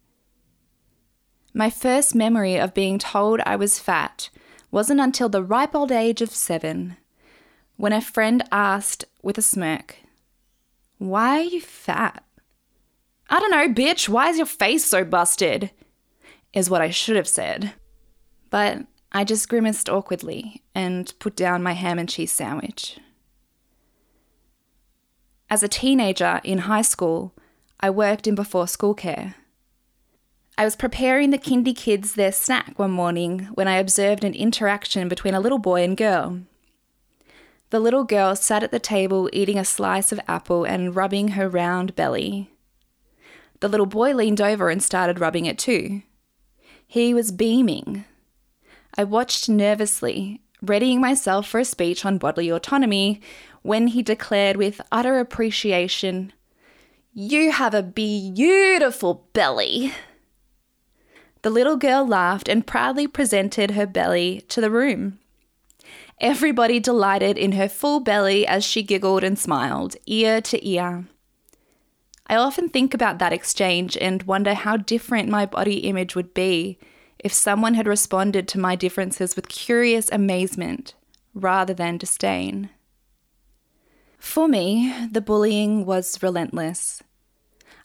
My 1.53 1.69
first 1.69 2.15
memory 2.15 2.59
of 2.59 2.73
being 2.73 2.97
told 2.97 3.39
I 3.45 3.55
was 3.55 3.79
fat 3.79 4.29
wasn't 4.71 4.99
until 4.99 5.29
the 5.29 5.43
ripe 5.43 5.75
old 5.75 5.91
age 5.91 6.21
of 6.21 6.31
seven, 6.31 6.97
when 7.77 7.93
a 7.93 8.01
friend 8.01 8.43
asked 8.51 9.05
with 9.21 9.37
a 9.37 9.41
smirk, 9.41 9.97
Why 10.97 11.39
are 11.39 11.43
you 11.43 11.61
fat? 11.61 12.23
I 13.29 13.39
don't 13.39 13.51
know, 13.51 13.67
bitch, 13.69 14.09
why 14.09 14.29
is 14.29 14.37
your 14.37 14.45
face 14.45 14.85
so 14.85 15.03
busted? 15.05 15.71
Is 16.53 16.69
what 16.69 16.81
I 16.81 16.89
should 16.89 17.15
have 17.15 17.27
said. 17.27 17.73
But 18.49 18.85
I 19.11 19.23
just 19.23 19.49
grimaced 19.49 19.89
awkwardly 19.89 20.63
and 20.73 21.13
put 21.19 21.35
down 21.35 21.63
my 21.63 21.73
ham 21.73 21.99
and 21.99 22.09
cheese 22.09 22.31
sandwich. 22.31 22.97
As 25.49 25.61
a 25.61 25.67
teenager 25.67 26.41
in 26.43 26.59
high 26.59 26.81
school, 26.81 27.35
I 27.83 27.89
worked 27.89 28.27
in 28.27 28.35
before 28.35 28.69
school 28.69 28.93
care. 28.93 29.35
I 30.57 30.63
was 30.63 30.77
preparing 30.77 31.31
the 31.31 31.37
kindy 31.37 31.75
kids 31.75 32.13
their 32.13 32.31
snack 32.31 32.79
one 32.79 32.91
morning 32.91 33.49
when 33.55 33.67
I 33.67 33.75
observed 33.75 34.23
an 34.23 34.33
interaction 34.33 35.09
between 35.09 35.33
a 35.33 35.41
little 35.41 35.59
boy 35.59 35.83
and 35.83 35.97
girl. 35.97 36.39
The 37.71 37.81
little 37.81 38.05
girl 38.05 38.37
sat 38.37 38.63
at 38.63 38.71
the 38.71 38.79
table 38.79 39.29
eating 39.33 39.59
a 39.59 39.65
slice 39.65 40.13
of 40.13 40.21
apple 40.29 40.63
and 40.63 40.95
rubbing 40.95 41.29
her 41.29 41.49
round 41.49 41.93
belly. 41.93 42.49
The 43.59 43.67
little 43.67 43.85
boy 43.85 44.13
leaned 44.13 44.39
over 44.39 44.69
and 44.69 44.81
started 44.81 45.19
rubbing 45.19 45.45
it 45.45 45.59
too. 45.59 46.03
He 46.87 47.13
was 47.13 47.33
beaming. 47.33 48.05
I 48.97 49.03
watched 49.03 49.49
nervously, 49.49 50.39
readying 50.61 51.01
myself 51.01 51.49
for 51.49 51.59
a 51.59 51.65
speech 51.65 52.05
on 52.05 52.17
bodily 52.17 52.49
autonomy, 52.49 53.19
when 53.61 53.87
he 53.87 54.01
declared 54.01 54.55
with 54.55 54.79
utter 54.89 55.19
appreciation, 55.19 56.31
You 57.15 57.51
have 57.51 57.75
a 57.75 57.83
beautiful 57.83 59.27
belly. 59.33 59.93
The 61.43 61.51
little 61.51 61.77
girl 61.77 62.07
laughed 62.07 62.47
and 62.49 62.65
proudly 62.65 63.05
presented 63.05 63.71
her 63.71 63.85
belly 63.85 64.41
to 64.47 64.59
the 64.59 64.71
room. 64.71 65.19
Everybody 66.19 66.79
delighted 66.79 67.37
in 67.37 67.51
her 67.51 67.69
full 67.69 67.99
belly 67.99 68.47
as 68.47 68.63
she 68.63 68.81
giggled 68.81 69.23
and 69.23 69.37
smiled, 69.37 69.95
ear 70.07 70.41
to 70.41 70.67
ear. 70.67 71.05
I 72.25 72.35
often 72.35 72.67
think 72.67 72.95
about 72.95 73.19
that 73.19 73.33
exchange 73.33 73.95
and 74.01 74.23
wonder 74.23 74.55
how 74.55 74.77
different 74.77 75.29
my 75.29 75.45
body 75.45 75.81
image 75.81 76.15
would 76.15 76.33
be 76.33 76.79
if 77.19 77.31
someone 77.31 77.75
had 77.75 77.85
responded 77.85 78.47
to 78.47 78.59
my 78.59 78.75
differences 78.75 79.35
with 79.35 79.49
curious 79.49 80.09
amazement 80.11 80.95
rather 81.35 81.75
than 81.75 81.97
disdain. 81.99 82.71
For 84.23 84.47
me, 84.47 84.91
the 85.11 85.21
bullying 85.21 85.85
was 85.85 86.23
relentless. 86.23 87.03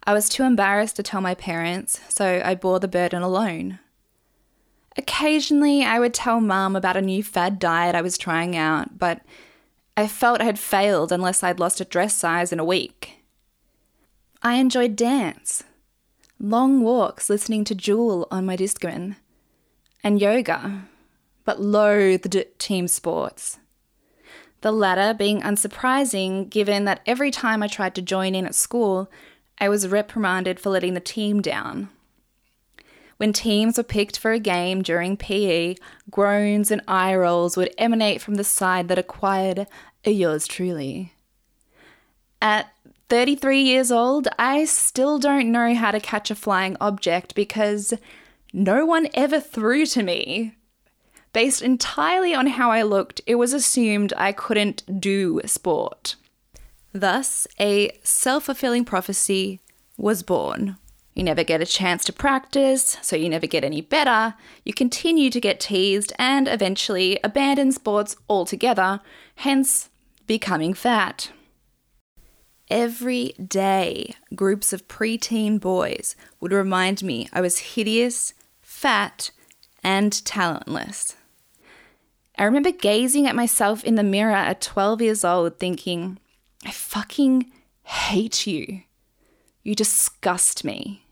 I 0.04 0.14
was 0.14 0.30
too 0.30 0.44
embarrassed 0.44 0.96
to 0.96 1.02
tell 1.02 1.20
my 1.20 1.34
parents, 1.34 2.00
so 2.08 2.40
I 2.42 2.54
bore 2.54 2.80
the 2.80 2.88
burden 2.88 3.22
alone. 3.22 3.80
Occasionally, 4.96 5.84
I 5.84 5.98
would 5.98 6.14
tell 6.14 6.40
mum 6.40 6.74
about 6.74 6.96
a 6.96 7.02
new 7.02 7.22
fad 7.22 7.58
diet 7.58 7.94
I 7.94 8.00
was 8.00 8.16
trying 8.16 8.56
out, 8.56 8.98
but 8.98 9.20
I 9.94 10.06
felt 10.06 10.40
I 10.40 10.44
had 10.44 10.60
failed 10.60 11.12
unless 11.12 11.42
I'd 11.42 11.60
lost 11.60 11.82
a 11.82 11.84
dress 11.84 12.14
size 12.14 12.50
in 12.50 12.60
a 12.60 12.64
week. 12.64 13.24
I 14.40 14.54
enjoyed 14.54 14.96
dance, 14.96 15.64
long 16.40 16.82
walks 16.82 17.28
listening 17.28 17.64
to 17.64 17.74
Jewel 17.74 18.26
on 18.30 18.46
my 18.46 18.56
Discman, 18.56 19.16
and 20.02 20.20
yoga, 20.20 20.84
but 21.44 21.60
loathed 21.60 22.42
team 22.58 22.88
sports. 22.88 23.58
The 24.60 24.72
latter 24.72 25.14
being 25.16 25.40
unsurprising 25.40 26.50
given 26.50 26.84
that 26.84 27.00
every 27.06 27.30
time 27.30 27.62
I 27.62 27.68
tried 27.68 27.94
to 27.94 28.02
join 28.02 28.34
in 28.34 28.46
at 28.46 28.54
school, 28.54 29.10
I 29.58 29.68
was 29.68 29.88
reprimanded 29.88 30.58
for 30.58 30.70
letting 30.70 30.94
the 30.94 31.00
team 31.00 31.40
down. 31.40 31.90
When 33.18 33.32
teams 33.32 33.76
were 33.76 33.84
picked 33.84 34.18
for 34.18 34.32
a 34.32 34.38
game 34.38 34.82
during 34.82 35.16
PE, 35.16 35.74
groans 36.10 36.70
and 36.70 36.82
eye 36.86 37.14
rolls 37.14 37.56
would 37.56 37.74
emanate 37.76 38.20
from 38.20 38.36
the 38.36 38.44
side 38.44 38.88
that 38.88 38.98
acquired 38.98 39.66
a 40.04 40.10
yours 40.10 40.46
truly. 40.46 41.12
At 42.40 42.72
33 43.08 43.60
years 43.60 43.90
old, 43.90 44.28
I 44.38 44.64
still 44.66 45.18
don't 45.18 45.50
know 45.50 45.74
how 45.74 45.90
to 45.90 45.98
catch 45.98 46.30
a 46.30 46.36
flying 46.36 46.76
object 46.80 47.34
because 47.34 47.94
no 48.52 48.86
one 48.86 49.08
ever 49.14 49.40
threw 49.40 49.86
to 49.86 50.02
me. 50.02 50.54
Based 51.38 51.62
entirely 51.62 52.34
on 52.34 52.48
how 52.48 52.72
I 52.72 52.82
looked, 52.82 53.20
it 53.24 53.36
was 53.36 53.52
assumed 53.52 54.12
I 54.16 54.32
couldn't 54.32 55.00
do 55.00 55.40
sport. 55.46 56.16
Thus, 56.92 57.46
a 57.60 57.96
self 58.02 58.46
fulfilling 58.46 58.84
prophecy 58.84 59.60
was 59.96 60.24
born. 60.24 60.78
You 61.14 61.22
never 61.22 61.44
get 61.44 61.60
a 61.60 61.64
chance 61.64 62.02
to 62.06 62.12
practice, 62.12 62.96
so 63.02 63.14
you 63.14 63.28
never 63.28 63.46
get 63.46 63.62
any 63.62 63.80
better. 63.80 64.34
You 64.64 64.72
continue 64.72 65.30
to 65.30 65.40
get 65.40 65.60
teased 65.60 66.12
and 66.18 66.48
eventually 66.48 67.20
abandon 67.22 67.70
sports 67.70 68.16
altogether, 68.28 69.00
hence 69.36 69.90
becoming 70.26 70.74
fat. 70.74 71.30
Every 72.68 73.34
day, 73.34 74.16
groups 74.34 74.72
of 74.72 74.88
preteen 74.88 75.60
boys 75.60 76.16
would 76.40 76.50
remind 76.50 77.04
me 77.04 77.28
I 77.32 77.40
was 77.40 77.58
hideous, 77.58 78.34
fat, 78.60 79.30
and 79.84 80.24
talentless. 80.24 81.14
I 82.38 82.44
remember 82.44 82.70
gazing 82.70 83.26
at 83.26 83.34
myself 83.34 83.82
in 83.82 83.96
the 83.96 84.04
mirror 84.04 84.30
at 84.32 84.60
12 84.60 85.02
years 85.02 85.24
old, 85.24 85.58
thinking, 85.58 86.18
I 86.64 86.70
fucking 86.70 87.50
hate 87.82 88.46
you. 88.46 88.82
You 89.64 89.74
disgust 89.74 90.64
me. 90.64 91.04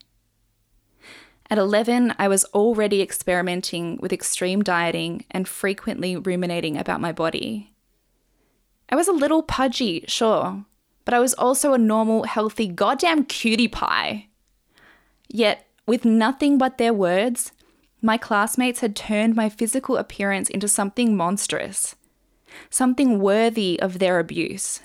At 1.49 1.57
11, 1.57 2.15
I 2.17 2.27
was 2.29 2.45
already 2.45 3.01
experimenting 3.01 3.97
with 3.97 4.13
extreme 4.13 4.63
dieting 4.63 5.25
and 5.29 5.47
frequently 5.47 6.15
ruminating 6.15 6.77
about 6.77 7.01
my 7.01 7.11
body. 7.11 7.73
I 8.89 8.95
was 8.95 9.07
a 9.09 9.13
little 9.13 9.43
pudgy, 9.43 10.05
sure, 10.07 10.65
but 11.03 11.13
I 11.13 11.19
was 11.19 11.33
also 11.33 11.73
a 11.73 11.77
normal, 11.77 12.23
healthy, 12.23 12.67
goddamn 12.67 13.25
cutie 13.25 13.67
pie. 13.67 14.27
Yet, 15.27 15.67
with 15.85 16.05
nothing 16.05 16.57
but 16.57 16.77
their 16.77 16.93
words, 16.93 17.51
my 18.01 18.17
classmates 18.17 18.81
had 18.81 18.95
turned 18.95 19.35
my 19.35 19.49
physical 19.49 19.97
appearance 19.97 20.49
into 20.49 20.67
something 20.67 21.15
monstrous, 21.15 21.95
something 22.69 23.19
worthy 23.19 23.79
of 23.79 23.99
their 23.99 24.19
abuse. 24.19 24.81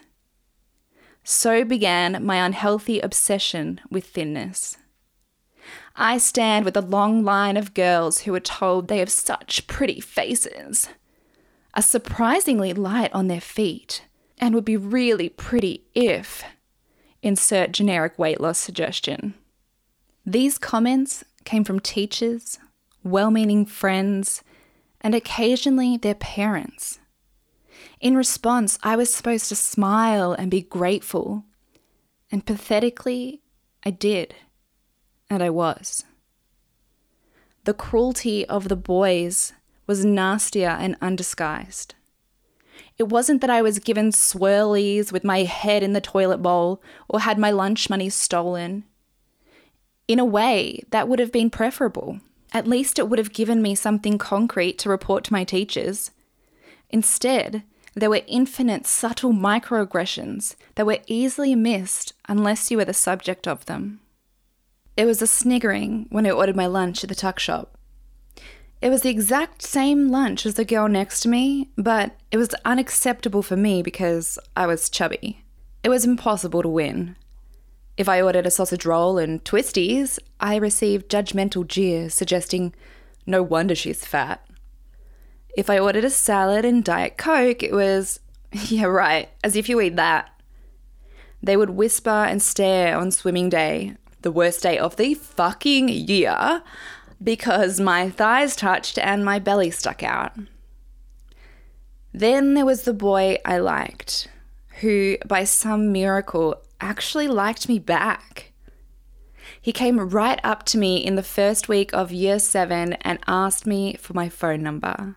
So 1.25 1.65
began 1.65 2.25
my 2.25 2.45
unhealthy 2.45 3.01
obsession 3.01 3.81
with 3.91 4.07
thinness. 4.07 4.79
I 5.95 6.19
stand 6.19 6.65
with 6.65 6.77
a 6.77 6.81
long 6.81 7.23
line 7.23 7.57
of 7.57 7.75
girls 7.75 8.21
who 8.23 8.35
are 8.35 8.41
told 8.41 8.89
they 8.89 8.99
have 8.99 9.11
such 9.11 9.67
pretty 9.67 10.01
faces, 10.01 10.89
are 11.75 11.83
surprisingly 11.83 12.73
light 12.73 13.13
on 13.13 13.29
their 13.29 13.41
feet, 13.41 14.03
and 14.39 14.55
would 14.55 14.65
be 14.65 14.77
really 14.77 15.29
pretty 15.29 15.85
if. 15.95 16.43
Insert 17.23 17.73
generic 17.73 18.19
weight 18.19 18.41
loss 18.41 18.59
suggestion. 18.59 19.35
These 20.27 20.59
comments 20.59 21.25
came 21.45 21.63
from 21.63 21.79
teachers, 21.79 22.59
well 23.03 23.31
meaning 23.31 23.67
friends, 23.67 24.43
and 25.01 25.15
occasionally 25.15 25.97
their 25.97 26.15
parents. 26.15 27.01
In 28.01 28.17
response, 28.17 28.79
I 28.83 28.97
was 28.97 29.13
supposed 29.13 29.49
to 29.49 29.57
smile 29.57 30.33
and 30.33 30.51
be 30.51 30.63
grateful. 30.63 31.45
And 32.31 32.45
pathetically, 32.45 33.43
I 33.85 33.91
did. 33.91 34.35
And 35.31 35.43
I 35.43 35.51
was. 35.51 36.05
The 37.65 37.75
cruelty 37.75 38.45
of 38.47 38.69
the 38.69 38.77
boys 38.77 39.53
was 39.87 40.05
nastier 40.05 40.71
and 40.71 40.97
undisguised. 41.01 41.95
It 42.99 43.05
wasn't 43.05 43.41
that 43.41 43.51
I 43.51 43.63
was 43.63 43.79
given 43.79 44.11
swirlies 44.11 45.13
with 45.13 45.25
my 45.25 45.45
head 45.45 45.83
in 45.83 45.93
the 45.93 46.01
toilet 46.01 46.39
bowl 46.39 46.83
or 47.09 47.21
had 47.21 47.39
my 47.39 47.51
lunch 47.51 47.89
money 47.89 48.11
stolen. 48.11 48.85
In 50.09 50.19
a 50.19 50.25
way, 50.25 50.83
that 50.91 51.09
would 51.09 51.19
have 51.19 51.33
been 51.33 51.51
preferable. 51.51 52.21
At 52.53 52.67
least 52.67 52.99
it 52.99 53.09
would 53.09 53.19
have 53.19 53.33
given 53.33 53.63
me 53.63 53.75
something 53.75 54.19
concrete 54.19 54.79
to 54.79 54.89
report 54.91 55.25
to 55.25 55.33
my 55.33 55.45
teachers. 55.45 56.11
Instead, 56.91 57.63
There 57.95 58.11
were 58.11 58.23
infinite 58.27 58.87
subtle 58.87 59.33
microaggressions 59.33 60.57
that 60.77 60.87
were 60.87 61.01
easily 61.07 61.55
missed 61.55 62.15
unless 62.29 62.71
you 62.71 62.79
were 62.79 62.87
the 62.87 62.95
subject 62.95 63.47
of 63.47 63.67
them. 63.67 64.01
It 64.97 65.05
was 65.05 65.21
a 65.21 65.27
sniggering 65.27 66.07
when 66.11 66.27
I 66.27 66.31
ordered 66.31 66.57
my 66.57 66.67
lunch 66.67 67.05
at 67.05 67.09
the 67.09 67.15
tuck 67.15 67.39
shop. 67.39 67.77
It 68.81 68.91
was 68.91 69.03
the 69.03 69.11
exact 69.11 69.63
same 69.63 70.11
lunch 70.11 70.45
as 70.45 70.55
the 70.55 70.65
girl 70.65 70.89
next 70.89 71.21
to 71.21 71.29
me, 71.29 71.71
but 71.77 72.17
it 72.31 72.37
was 72.37 72.55
unacceptable 72.65 73.43
for 73.43 73.57
me 73.57 73.83
because 73.83 74.39
I 74.57 74.67
was 74.67 74.91
chubby. 74.91 75.45
It 75.85 75.89
was 75.89 76.05
impossible 76.05 76.63
to 76.63 76.69
win. 76.69 77.17
If 77.97 78.09
I 78.09 78.23
ordered 78.23 78.47
a 78.47 78.51
sausage 78.51 78.87
roll 78.87 79.19
and 79.19 79.45
twisties, 79.45 80.19
I 80.41 80.57
received 80.57 81.11
judgmental 81.11 81.67
jeers 81.67 82.15
suggesting, 82.15 82.75
no 83.27 83.43
wonder 83.43 83.75
she's 83.75 84.05
fat. 84.05 84.45
If 85.57 85.69
I 85.69 85.79
ordered 85.79 86.05
a 86.05 86.11
salad 86.11 86.65
and 86.65 86.83
Diet 86.83 87.19
Coke, 87.19 87.63
it 87.63 87.73
was, 87.73 88.21
yeah, 88.53 88.85
right, 88.85 89.29
as 89.45 89.57
if 89.57 89.69
you 89.69 89.81
eat 89.81 89.97
that. 89.97 90.31
They 91.43 91.57
would 91.57 91.71
whisper 91.71 92.11
and 92.11 92.41
stare 92.41 92.97
on 92.97 93.11
swimming 93.11 93.49
day, 93.51 93.97
the 94.23 94.33
worst 94.33 94.63
day 94.63 94.79
of 94.79 94.97
the 94.97 95.15
fucking 95.15 95.89
year, 95.89 96.63
because 97.23 97.81
my 97.81 98.09
thighs 98.09 98.57
touched 98.57 98.99
and 98.99 99.25
my 99.25 99.39
belly 99.39 99.71
stuck 99.71 100.03
out. 100.03 100.33
Then 102.15 102.55
there 102.55 102.67
was 102.67 102.83
the 102.83 102.95
boy 102.95 103.39
I 103.45 103.59
liked, 103.59 104.29
who, 104.81 105.19
by 105.27 105.45
some 105.45 105.93
miracle, 105.93 106.63
actually 106.83 107.29
liked 107.29 107.69
me 107.69 107.79
back. 107.79 108.53
He 109.61 109.73
came 109.73 109.99
right 109.99 110.41
up 110.43 110.65
to 110.67 110.79
me 110.79 110.97
in 110.97 111.15
the 111.15 111.23
first 111.23 111.69
week 111.69 111.93
of 111.95 112.13
year 112.13 112.39
seven 112.39 112.95
and 112.95 113.19
asked 113.27 113.67
me 113.67 113.95
for 113.95 114.13
my 114.13 114.29
phone 114.29 114.63
number 114.63 115.17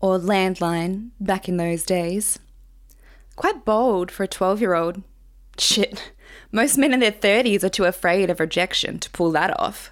or 0.00 0.18
landline 0.18 1.10
back 1.20 1.48
in 1.48 1.58
those 1.58 1.84
days. 1.84 2.38
Quite 3.36 3.64
bold 3.64 4.10
for 4.10 4.24
a 4.24 4.28
12 4.28 4.60
year 4.60 4.74
old. 4.74 5.02
Shit, 5.58 6.12
most 6.50 6.78
men 6.78 6.94
in 6.94 7.00
their 7.00 7.12
30s 7.12 7.62
are 7.62 7.68
too 7.68 7.84
afraid 7.84 8.30
of 8.30 8.40
rejection 8.40 8.98
to 9.00 9.10
pull 9.10 9.30
that 9.32 9.58
off. 9.60 9.90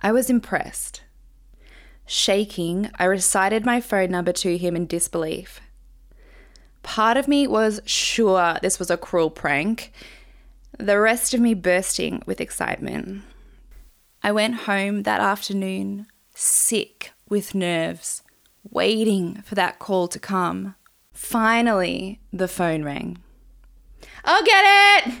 I 0.00 0.12
was 0.12 0.30
impressed. 0.30 1.02
Shaking, 2.06 2.90
I 2.98 3.04
recited 3.04 3.66
my 3.66 3.80
phone 3.80 4.10
number 4.10 4.32
to 4.32 4.56
him 4.56 4.76
in 4.76 4.86
disbelief. 4.86 5.60
Part 6.88 7.18
of 7.18 7.28
me 7.28 7.46
was 7.46 7.82
sure 7.84 8.56
this 8.62 8.78
was 8.78 8.90
a 8.90 8.96
cruel 8.96 9.28
prank, 9.28 9.92
the 10.78 10.98
rest 10.98 11.34
of 11.34 11.40
me 11.40 11.52
bursting 11.52 12.22
with 12.24 12.40
excitement. 12.40 13.24
I 14.22 14.32
went 14.32 14.62
home 14.62 15.02
that 15.02 15.20
afternoon, 15.20 16.06
sick 16.34 17.12
with 17.28 17.54
nerves 17.54 18.22
waiting 18.70 19.42
for 19.42 19.54
that 19.54 19.78
call 19.78 20.08
to 20.08 20.18
come. 20.18 20.76
Finally, 21.12 22.20
the 22.32 22.48
phone 22.48 22.82
rang. 22.82 23.18
I'll 24.24 24.42
get 24.42 24.64
it! 25.04 25.14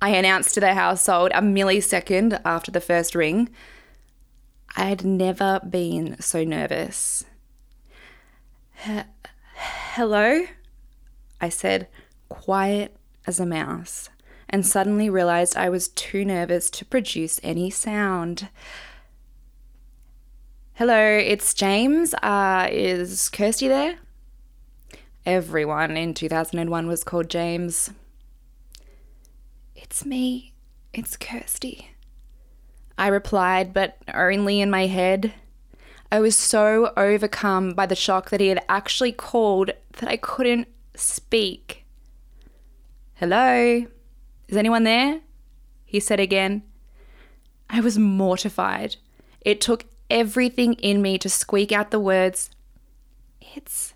I 0.00 0.10
announced 0.10 0.54
to 0.54 0.60
the 0.60 0.74
household 0.74 1.32
a 1.34 1.42
millisecond 1.42 2.40
after 2.44 2.70
the 2.70 2.80
first 2.80 3.16
ring. 3.16 3.48
I 4.76 4.84
had 4.84 5.04
never 5.04 5.60
been 5.68 6.20
so 6.20 6.44
nervous. 6.44 7.24
Hello? 9.56 10.46
I 11.40 11.48
said, 11.48 11.88
quiet 12.28 12.96
as 13.26 13.38
a 13.38 13.46
mouse, 13.46 14.10
and 14.48 14.66
suddenly 14.66 15.08
realized 15.10 15.56
I 15.56 15.68
was 15.68 15.88
too 15.88 16.24
nervous 16.24 16.70
to 16.70 16.84
produce 16.84 17.40
any 17.42 17.70
sound. 17.70 18.48
Hello, 20.74 21.18
it's 21.18 21.54
James. 21.54 22.14
Uh, 22.22 22.68
is 22.70 23.28
Kirsty 23.28 23.68
there? 23.68 23.98
Everyone 25.26 25.96
in 25.96 26.14
2001 26.14 26.86
was 26.86 27.04
called 27.04 27.28
James. 27.28 27.90
It's 29.74 30.04
me. 30.04 30.52
It's 30.92 31.16
Kirsty. 31.16 31.90
I 32.96 33.08
replied, 33.08 33.74
but 33.74 33.98
only 34.12 34.60
in 34.60 34.70
my 34.70 34.86
head. 34.86 35.34
I 36.10 36.20
was 36.20 36.34
so 36.34 36.92
overcome 36.96 37.74
by 37.74 37.86
the 37.86 37.94
shock 37.94 38.30
that 38.30 38.40
he 38.40 38.48
had 38.48 38.64
actually 38.68 39.12
called 39.12 39.70
that 39.98 40.08
I 40.08 40.16
couldn't 40.16 40.68
speak. 40.98 41.84
Hello? 43.14 43.86
Is 44.48 44.56
anyone 44.56 44.84
there? 44.84 45.20
He 45.84 46.00
said 46.00 46.20
again. 46.20 46.62
I 47.70 47.80
was 47.80 47.98
mortified. 47.98 48.96
It 49.40 49.60
took 49.60 49.84
everything 50.10 50.74
in 50.74 51.02
me 51.02 51.18
to 51.18 51.28
squeak 51.28 51.72
out 51.72 51.90
the 51.90 52.00
words, 52.00 52.50
It's 53.54 53.94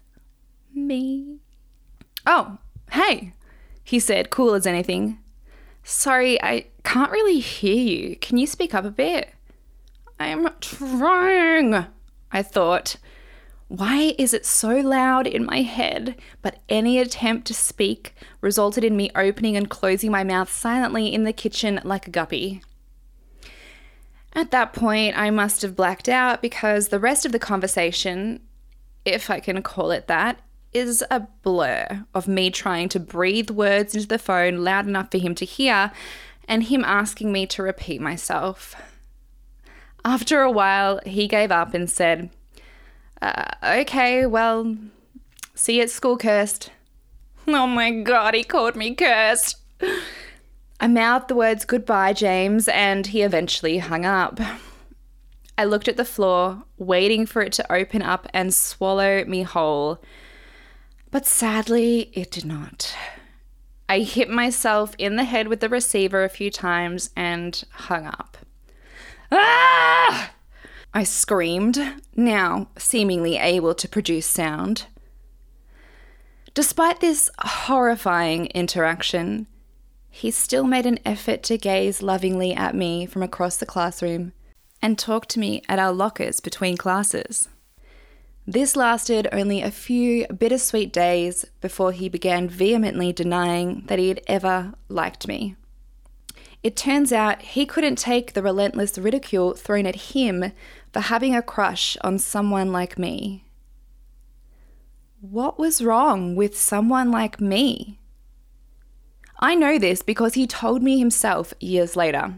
me. 0.75 1.39
Oh, 2.27 2.59
hey, 2.91 3.35
he 3.85 3.99
said, 3.99 4.31
cool 4.31 4.55
as 4.55 4.67
anything. 4.67 5.19
Sorry, 5.83 6.41
I 6.43 6.67
can't 6.85 7.11
really 7.11 7.41
hear 7.41 7.75
you. 7.75 8.17
Can 8.17 8.39
you 8.39 8.47
speak 8.47 8.75
up 8.75 8.85
a 8.85 8.91
bit? 8.91 9.31
I'm 10.21 10.49
trying, 10.61 11.87
I 12.31 12.43
thought. 12.43 12.97
Why 13.73 14.15
is 14.19 14.35
it 14.35 14.45
so 14.45 14.77
loud 14.81 15.27
in 15.27 15.47
my 15.47 15.63
head? 15.63 16.17
But 16.43 16.59
any 16.69 16.99
attempt 16.99 17.47
to 17.47 17.55
speak 17.55 18.15
resulted 18.43 18.85
in 18.85 18.99
me 18.99 19.11
opening 19.17 19.57
and 19.57 19.71
closing 19.71 20.11
my 20.11 20.23
mouth 20.25 20.53
silently 20.53 21.11
in 21.11 21.25
the 21.25 21.33
kitchen 21.33 21.81
like 21.83 22.07
a 22.07 22.11
guppy. 22.11 22.61
At 24.35 24.51
that 24.51 24.75
point, 24.75 25.17
I 25.17 25.31
must 25.31 25.63
have 25.63 25.75
blacked 25.75 26.07
out 26.07 26.43
because 26.43 26.89
the 26.89 26.99
rest 26.99 27.25
of 27.25 27.33
the 27.33 27.39
conversation, 27.39 28.43
if 29.07 29.31
I 29.31 29.41
can 29.41 29.63
call 29.63 29.91
it 29.91 30.07
that, 30.07 30.43
is 30.75 31.03
a 31.11 31.21
blur 31.43 32.05
of 32.15 32.29
me 32.29 32.51
trying 32.51 32.91
to 32.91 33.01
breathe 33.01 33.49
words 33.49 33.95
into 33.95 34.07
the 34.07 34.19
phone 34.19 34.59
loud 34.59 34.87
enough 34.87 35.11
for 35.11 35.17
him 35.17 35.35
to 35.37 35.47
hear 35.47 35.93
and 36.47 36.65
him 36.65 36.85
asking 36.85 37.33
me 37.33 37.47
to 37.47 37.63
repeat 37.63 38.03
myself. 38.03 38.75
After 40.05 40.43
a 40.43 40.51
while, 40.51 41.01
he 41.07 41.27
gave 41.27 41.51
up 41.51 41.73
and 41.73 41.89
said, 41.89 42.29
uh, 43.23 43.81
Okay, 43.81 44.27
well, 44.27 44.77
see 45.55 45.77
you 45.77 45.83
at 45.83 45.91
school, 45.91 46.19
Kirst. 46.19 46.69
Oh 47.49 47.67
my 47.67 47.91
god, 47.91 48.35
he 48.35 48.45
called 48.45 48.77
me 48.77 48.95
Kirst. 48.95 49.57
I 50.81 50.89
mouthed 50.89 51.29
the 51.29 51.35
words 51.35 51.65
goodbye, 51.65 52.13
James, 52.13 52.69
and 52.69 53.07
he 53.07 53.23
eventually 53.23 53.79
hung 53.79 54.05
up. 54.05 54.41
I 55.57 55.65
looked 55.65 55.89
at 55.89 55.97
the 55.97 56.05
floor, 56.05 56.65
waiting 56.79 57.27
for 57.27 57.43
it 57.43 57.53
to 57.53 57.73
open 57.73 58.03
up 58.03 58.27
and 58.35 58.53
swallow 58.53 59.25
me 59.25 59.43
whole. 59.43 60.03
But 61.11 61.27
sadly, 61.27 62.11
it 62.15 62.31
did 62.31 62.45
not. 62.45 62.95
I 63.89 64.01
hit 64.01 64.31
myself 64.31 64.95
in 64.99 65.17
the 65.17 65.25
head 65.25 65.49
with 65.49 65.61
the 65.61 65.69
receiver 65.69 66.25
a 66.25 66.29
few 66.29 66.51
times 66.51 67.11
and 67.15 67.63
hung 67.71 68.07
up. 68.07 68.39
Ah! 69.31 70.33
I 70.95 71.05
screamed, 71.05 71.79
now 72.15 72.69
seemingly 72.77 73.37
able 73.39 73.75
to 73.75 73.89
produce 73.89 74.27
sound. 74.27 74.87
Despite 76.55 77.01
this 77.01 77.31
horrifying 77.39 78.47
interaction, 78.47 79.47
he 80.11 80.31
still 80.31 80.65
made 80.65 80.85
an 80.85 80.99
effort 81.07 81.43
to 81.45 81.57
gaze 81.57 82.03
lovingly 82.03 82.53
at 82.53 82.75
me 82.75 83.07
from 83.07 83.23
across 83.23 83.57
the 83.57 83.65
classroom 83.65 84.33
and 84.83 84.99
talk 84.99 85.27
to 85.29 85.39
me 85.39 85.63
at 85.67 85.79
our 85.79 85.93
lockers 85.93 86.41
between 86.41 86.77
classes. 86.77 87.49
This 88.47 88.77
lasted 88.77 89.29
only 89.33 89.63
a 89.63 89.71
few 89.71 90.27
bittersweet 90.27 90.93
days 90.93 91.47
before 91.63 91.93
he 91.93 92.11
began 92.11 92.49
vehemently 92.49 93.13
denying 93.13 93.85
that 93.87 93.99
he 93.99 94.09
had 94.09 94.21
ever 94.27 94.75
liked 94.89 95.27
me. 95.27 95.57
It 96.63 96.77
turns 96.77 97.13
out 97.13 97.43
he 97.43 97.67
couldn't 97.67 97.97
take 97.97 98.33
the 98.33 98.43
relentless 98.43 98.97
ridicule 98.97 99.55
thrown 99.55 99.85
at 99.85 100.13
him 100.13 100.53
for 100.93 101.01
having 101.01 101.35
a 101.35 101.43
crush 101.43 101.97
on 102.03 102.19
someone 102.19 102.71
like 102.71 102.99
me. 102.99 103.45
What 105.21 105.59
was 105.59 105.83
wrong 105.83 106.37
with 106.37 106.59
someone 106.59 107.11
like 107.11 107.41
me? 107.41 107.99
I 109.41 109.57
know 109.57 109.79
this 109.79 110.03
because 110.03 110.35
he 110.35 110.47
told 110.47 110.83
me 110.83 110.99
himself 110.99 111.53
years 111.59 111.97
later. 111.97 112.35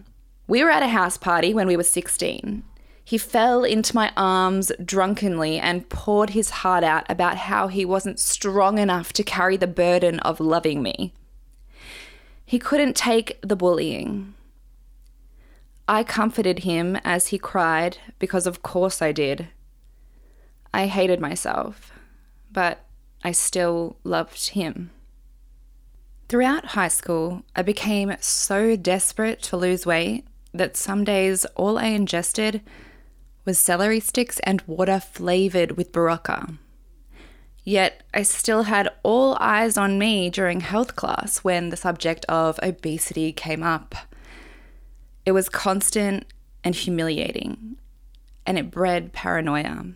We 0.47 0.63
were 0.63 0.71
at 0.71 0.83
a 0.83 0.89
house 0.89 1.19
party 1.19 1.53
when 1.53 1.67
we 1.67 1.77
were 1.77 1.83
16. 1.83 2.63
He 3.07 3.19
fell 3.19 3.65
into 3.65 3.95
my 3.95 4.11
arms 4.17 4.73
drunkenly 4.83 5.59
and 5.59 5.89
poured 5.91 6.31
his 6.31 6.49
heart 6.49 6.83
out 6.83 7.05
about 7.11 7.37
how 7.37 7.69
he 7.69 7.85
wasn't 7.85 8.19
strong 8.19 8.79
enough 8.79 9.13
to 9.15 9.23
carry 9.23 9.59
the 9.59 9.67
burden 9.67 10.19
of 10.21 10.41
loving 10.41 10.83
me. 10.83 11.13
He 12.55 12.61
couldn't 12.61 12.95
take 12.95 13.41
the 13.43 13.57
bullying. 13.57 14.35
I 15.89 16.05
comforted 16.05 16.61
him 16.61 16.95
as 17.03 17.27
he 17.35 17.37
cried 17.37 17.99
because, 18.21 18.47
of 18.47 18.63
course, 18.63 19.03
I 19.03 19.11
did. 19.11 19.49
I 20.73 20.87
hated 20.87 21.19
myself, 21.19 21.91
but 22.53 22.85
I 23.25 23.33
still 23.33 23.97
loved 24.05 24.51
him. 24.51 24.93
Throughout 26.29 26.77
high 26.79 26.95
school, 27.01 27.43
I 27.57 27.63
became 27.63 28.15
so 28.21 28.77
desperate 28.77 29.43
to 29.49 29.57
lose 29.57 29.85
weight 29.85 30.25
that 30.53 30.77
some 30.77 31.03
days 31.03 31.45
all 31.57 31.77
I 31.77 31.87
ingested 31.87 32.61
was 33.45 33.59
celery 33.59 33.99
sticks 33.99 34.39
and 34.45 34.63
water 34.69 35.01
flavored 35.01 35.73
with 35.73 35.91
Berocca. 35.91 36.57
Yet 37.65 38.03
I 38.13 38.23
still 38.23 38.65
had 38.65 38.91
all 39.03 39.39
eyes 39.41 39.79
on 39.79 39.99
me 39.99 40.29
during 40.29 40.61
health 40.61 40.97
class 40.97 41.39
when 41.39 41.71
the 41.71 41.77
subject 41.77 42.27
of 42.27 42.61
obesity 42.63 43.33
came 43.33 43.63
up. 43.63 43.95
It 45.25 45.33
was 45.33 45.49
constant 45.49 46.27
and 46.63 46.75
humiliating, 46.75 47.77
and 48.47 48.59
it 48.59 48.71
bred 48.71 49.15
paranoia. 49.15 49.87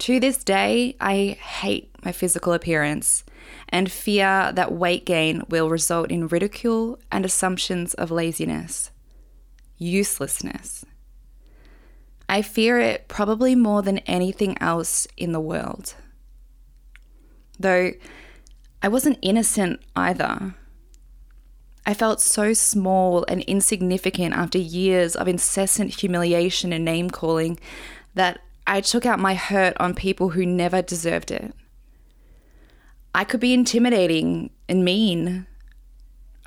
To 0.00 0.20
this 0.20 0.44
day, 0.44 0.94
I 1.00 1.38
hate 1.40 1.90
my 2.04 2.12
physical 2.12 2.52
appearance 2.52 3.24
and 3.70 3.90
fear 3.90 4.52
that 4.52 4.72
weight 4.72 5.06
gain 5.06 5.42
will 5.48 5.70
result 5.70 6.10
in 6.10 6.28
ridicule 6.28 6.98
and 7.10 7.24
assumptions 7.24 7.94
of 7.94 8.10
laziness, 8.10 8.90
uselessness. 9.78 10.84
I 12.28 12.42
fear 12.42 12.78
it 12.78 13.08
probably 13.08 13.54
more 13.54 13.80
than 13.80 13.98
anything 14.00 14.60
else 14.60 15.06
in 15.16 15.32
the 15.32 15.40
world. 15.40 15.94
Though 17.58 17.92
I 18.82 18.88
wasn't 18.88 19.18
innocent 19.22 19.80
either. 19.94 20.54
I 21.84 21.94
felt 21.94 22.20
so 22.20 22.52
small 22.52 23.24
and 23.28 23.42
insignificant 23.42 24.34
after 24.34 24.58
years 24.58 25.14
of 25.14 25.28
incessant 25.28 26.00
humiliation 26.00 26.72
and 26.72 26.84
name 26.84 27.10
calling 27.10 27.58
that 28.14 28.40
I 28.66 28.80
took 28.80 29.06
out 29.06 29.20
my 29.20 29.34
hurt 29.34 29.76
on 29.78 29.94
people 29.94 30.30
who 30.30 30.44
never 30.44 30.82
deserved 30.82 31.30
it. 31.30 31.54
I 33.14 33.24
could 33.24 33.40
be 33.40 33.54
intimidating 33.54 34.50
and 34.68 34.84
mean. 34.84 35.46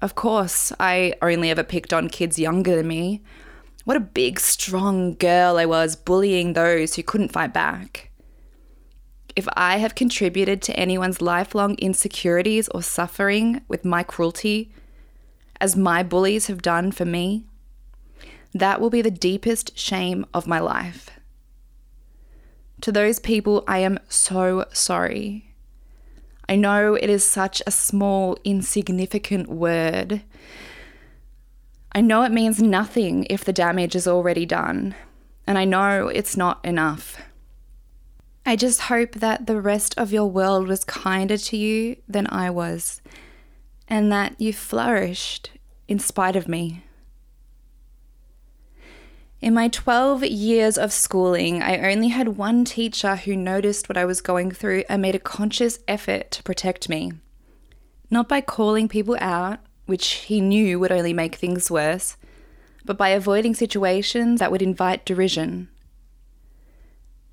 Of 0.02 0.16
course, 0.16 0.74
I 0.80 1.14
only 1.22 1.50
ever 1.50 1.64
picked 1.64 1.94
on 1.94 2.10
kids 2.10 2.38
younger 2.38 2.76
than 2.76 2.88
me. 2.88 3.24
What 3.86 3.98
a 3.98 4.02
big, 4.02 4.40
strong 4.40 5.16
girl 5.16 5.58
I 5.58 5.66
was, 5.66 5.96
bullying 5.96 6.54
those 6.54 6.96
who 6.96 7.04
couldn't 7.04 7.32
fight 7.32 7.54
back. 7.54 8.09
If 9.40 9.48
I 9.56 9.78
have 9.78 9.96
contributed 9.96 10.62
to 10.64 10.76
anyone's 10.76 11.22
lifelong 11.22 11.76
insecurities 11.76 12.68
or 12.76 12.84
suffering 12.84 13.62
with 13.70 13.86
my 13.86 14.04
cruelty, 14.04 14.70
as 15.62 15.78
my 15.78 16.04
bullies 16.04 16.48
have 16.48 16.62
done 16.62 16.92
for 16.92 17.06
me, 17.06 17.46
that 18.54 18.82
will 18.82 18.90
be 18.90 19.02
the 19.02 19.10
deepest 19.10 19.80
shame 19.80 20.26
of 20.34 20.46
my 20.46 20.60
life. 20.60 21.12
To 22.82 22.92
those 22.92 23.20
people, 23.20 23.64
I 23.66 23.78
am 23.78 24.00
so 24.10 24.66
sorry. 24.74 25.56
I 26.50 26.58
know 26.58 26.96
it 26.96 27.10
is 27.10 27.24
such 27.24 27.62
a 27.66 27.72
small, 27.72 28.38
insignificant 28.44 29.48
word. 29.48 30.22
I 31.94 32.02
know 32.02 32.24
it 32.24 32.34
means 32.34 32.62
nothing 32.62 33.26
if 33.30 33.46
the 33.46 33.54
damage 33.54 33.96
is 33.96 34.06
already 34.06 34.46
done, 34.46 34.96
and 35.48 35.58
I 35.58 35.64
know 35.64 36.10
it's 36.10 36.36
not 36.36 36.60
enough. 36.66 37.22
I 38.46 38.56
just 38.56 38.82
hope 38.82 39.14
that 39.14 39.48
the 39.48 39.62
rest 39.62 39.98
of 39.98 40.12
your 40.12 40.26
world 40.26 40.68
was 40.68 40.84
kinder 40.84 41.38
to 41.38 41.58
you 41.58 41.98
than 42.08 42.28
I 42.28 42.50
was, 42.50 43.02
and 43.88 44.12
that 44.12 44.40
you 44.40 44.54
flourished 44.54 45.52
in 45.88 46.00
spite 46.00 46.36
of 46.36 46.48
me. 46.48 46.84
In 49.42 49.54
my 49.54 49.70
12 49.70 50.26
years 50.26 50.78
of 50.78 50.92
schooling, 50.92 51.62
I 51.64 51.92
only 51.92 52.10
had 52.10 52.38
one 52.38 52.66
teacher 52.66 53.16
who 53.16 53.38
noticed 53.38 53.88
what 53.88 53.98
I 53.98 54.04
was 54.04 54.20
going 54.20 54.52
through 54.52 54.84
and 54.90 55.02
made 55.02 55.16
a 55.16 55.20
conscious 55.20 55.80
effort 55.88 56.32
to 56.32 56.44
protect 56.44 56.90
me. 56.90 57.14
Not 58.12 58.28
by 58.28 58.42
calling 58.42 58.90
people 58.90 59.16
out, 59.22 59.60
which 59.86 60.08
he 60.28 60.42
knew 60.42 60.78
would 60.80 60.92
only 60.92 61.14
make 61.14 61.36
things 61.36 61.72
worse, 61.72 62.18
but 62.84 62.98
by 62.98 63.10
avoiding 63.10 63.56
situations 63.56 64.40
that 64.40 64.52
would 64.52 64.62
invite 64.62 65.06
derision. 65.06 65.70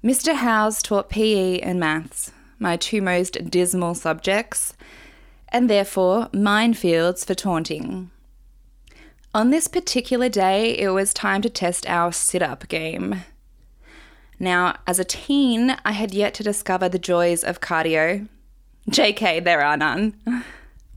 Mr. 0.05 0.35
Howes 0.35 0.83
taught 0.83 1.09
PE 1.09 1.61
and 1.61 1.81
maths, 1.81 2.33
my 2.59 2.77
two 2.77 3.03
most 3.03 3.51
dismal 3.51 3.95
subjects, 3.95 4.75
and 5.49 5.71
therefore 5.71 6.29
minefields 6.33 7.25
for 7.25 7.35
taunting. 7.35 8.11
On 9.35 9.51
this 9.51 9.69
particular 9.69 10.29
day, 10.29 10.77
it 10.79 10.91
was 10.91 11.13
time 11.13 11.43
to 11.43 11.51
test 11.51 11.89
our 11.89 12.13
sit 12.13 12.43
up 12.43 12.69
game. 12.69 13.23
Now, 14.39 14.77
as 14.87 14.99
a 14.99 15.05
teen, 15.05 15.77
I 15.85 15.93
had 15.93 16.15
yet 16.15 16.35
to 16.35 16.43
discover 16.43 16.89
the 16.89 16.99
joys 16.99 17.43
of 17.43 17.61
cardio. 17.61 18.29
JK, 18.91 19.45
there 19.45 19.63
are 19.63 19.77
none. 19.77 20.15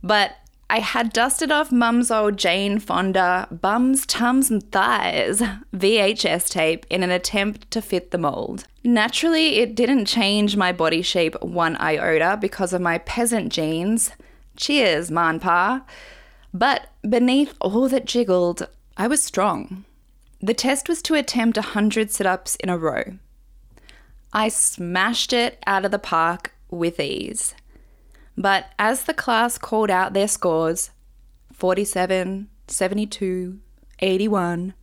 But 0.03 0.35
I 0.71 0.79
had 0.79 1.11
dusted 1.11 1.51
off 1.51 1.71
mum's 1.71 2.11
old 2.11 2.37
Jane 2.37 2.77
Fonda 2.77 3.47
bums, 3.49 4.05
tums, 4.05 4.51
and 4.51 4.71
thighs 4.71 5.41
VHS 5.73 6.47
tape 6.49 6.85
in 6.91 7.01
an 7.01 7.09
attempt 7.09 7.71
to 7.71 7.81
fit 7.81 8.11
the 8.11 8.19
mold. 8.19 8.65
Naturally, 8.83 9.57
it 9.57 9.73
didn't 9.73 10.05
change 10.05 10.55
my 10.55 10.71
body 10.71 11.01
shape 11.01 11.41
one 11.41 11.75
iota 11.77 12.37
because 12.39 12.71
of 12.71 12.81
my 12.81 12.99
peasant 12.99 13.51
genes. 13.51 14.11
Cheers, 14.57 15.09
Manpa. 15.09 15.83
But 16.53 16.91
beneath 17.07 17.55
all 17.59 17.89
that 17.89 18.05
jiggled, 18.05 18.67
I 18.95 19.07
was 19.07 19.23
strong. 19.23 19.85
The 20.39 20.53
test 20.53 20.87
was 20.87 21.01
to 21.03 21.15
attempt 21.15 21.57
100 21.57 22.11
sit 22.11 22.27
ups 22.27 22.55
in 22.57 22.69
a 22.69 22.77
row. 22.77 23.17
I 24.31 24.49
smashed 24.49 25.33
it 25.33 25.61
out 25.65 25.83
of 25.83 25.91
the 25.91 25.97
park 25.99 26.53
with 26.69 26.99
ease. 26.99 27.55
But 28.39 28.71
as 28.79 29.03
the 29.03 29.13
class 29.13 29.57
called 29.57 29.91
out 29.91 30.13
their 30.13 30.27
scores 30.27 30.89
47, 31.53 32.49
72, 32.67 33.59
81 33.99 34.73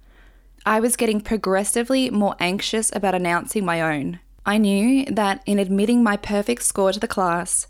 I 0.66 0.80
was 0.80 0.96
getting 0.96 1.20
progressively 1.20 2.10
more 2.10 2.36
anxious 2.38 2.94
about 2.94 3.14
announcing 3.14 3.64
my 3.64 3.80
own. 3.80 4.20
I 4.44 4.58
knew 4.58 5.06
that 5.06 5.42
in 5.46 5.58
admitting 5.58 6.02
my 6.02 6.16
perfect 6.16 6.64
score 6.64 6.92
to 6.92 7.00
the 7.00 7.08
class, 7.08 7.66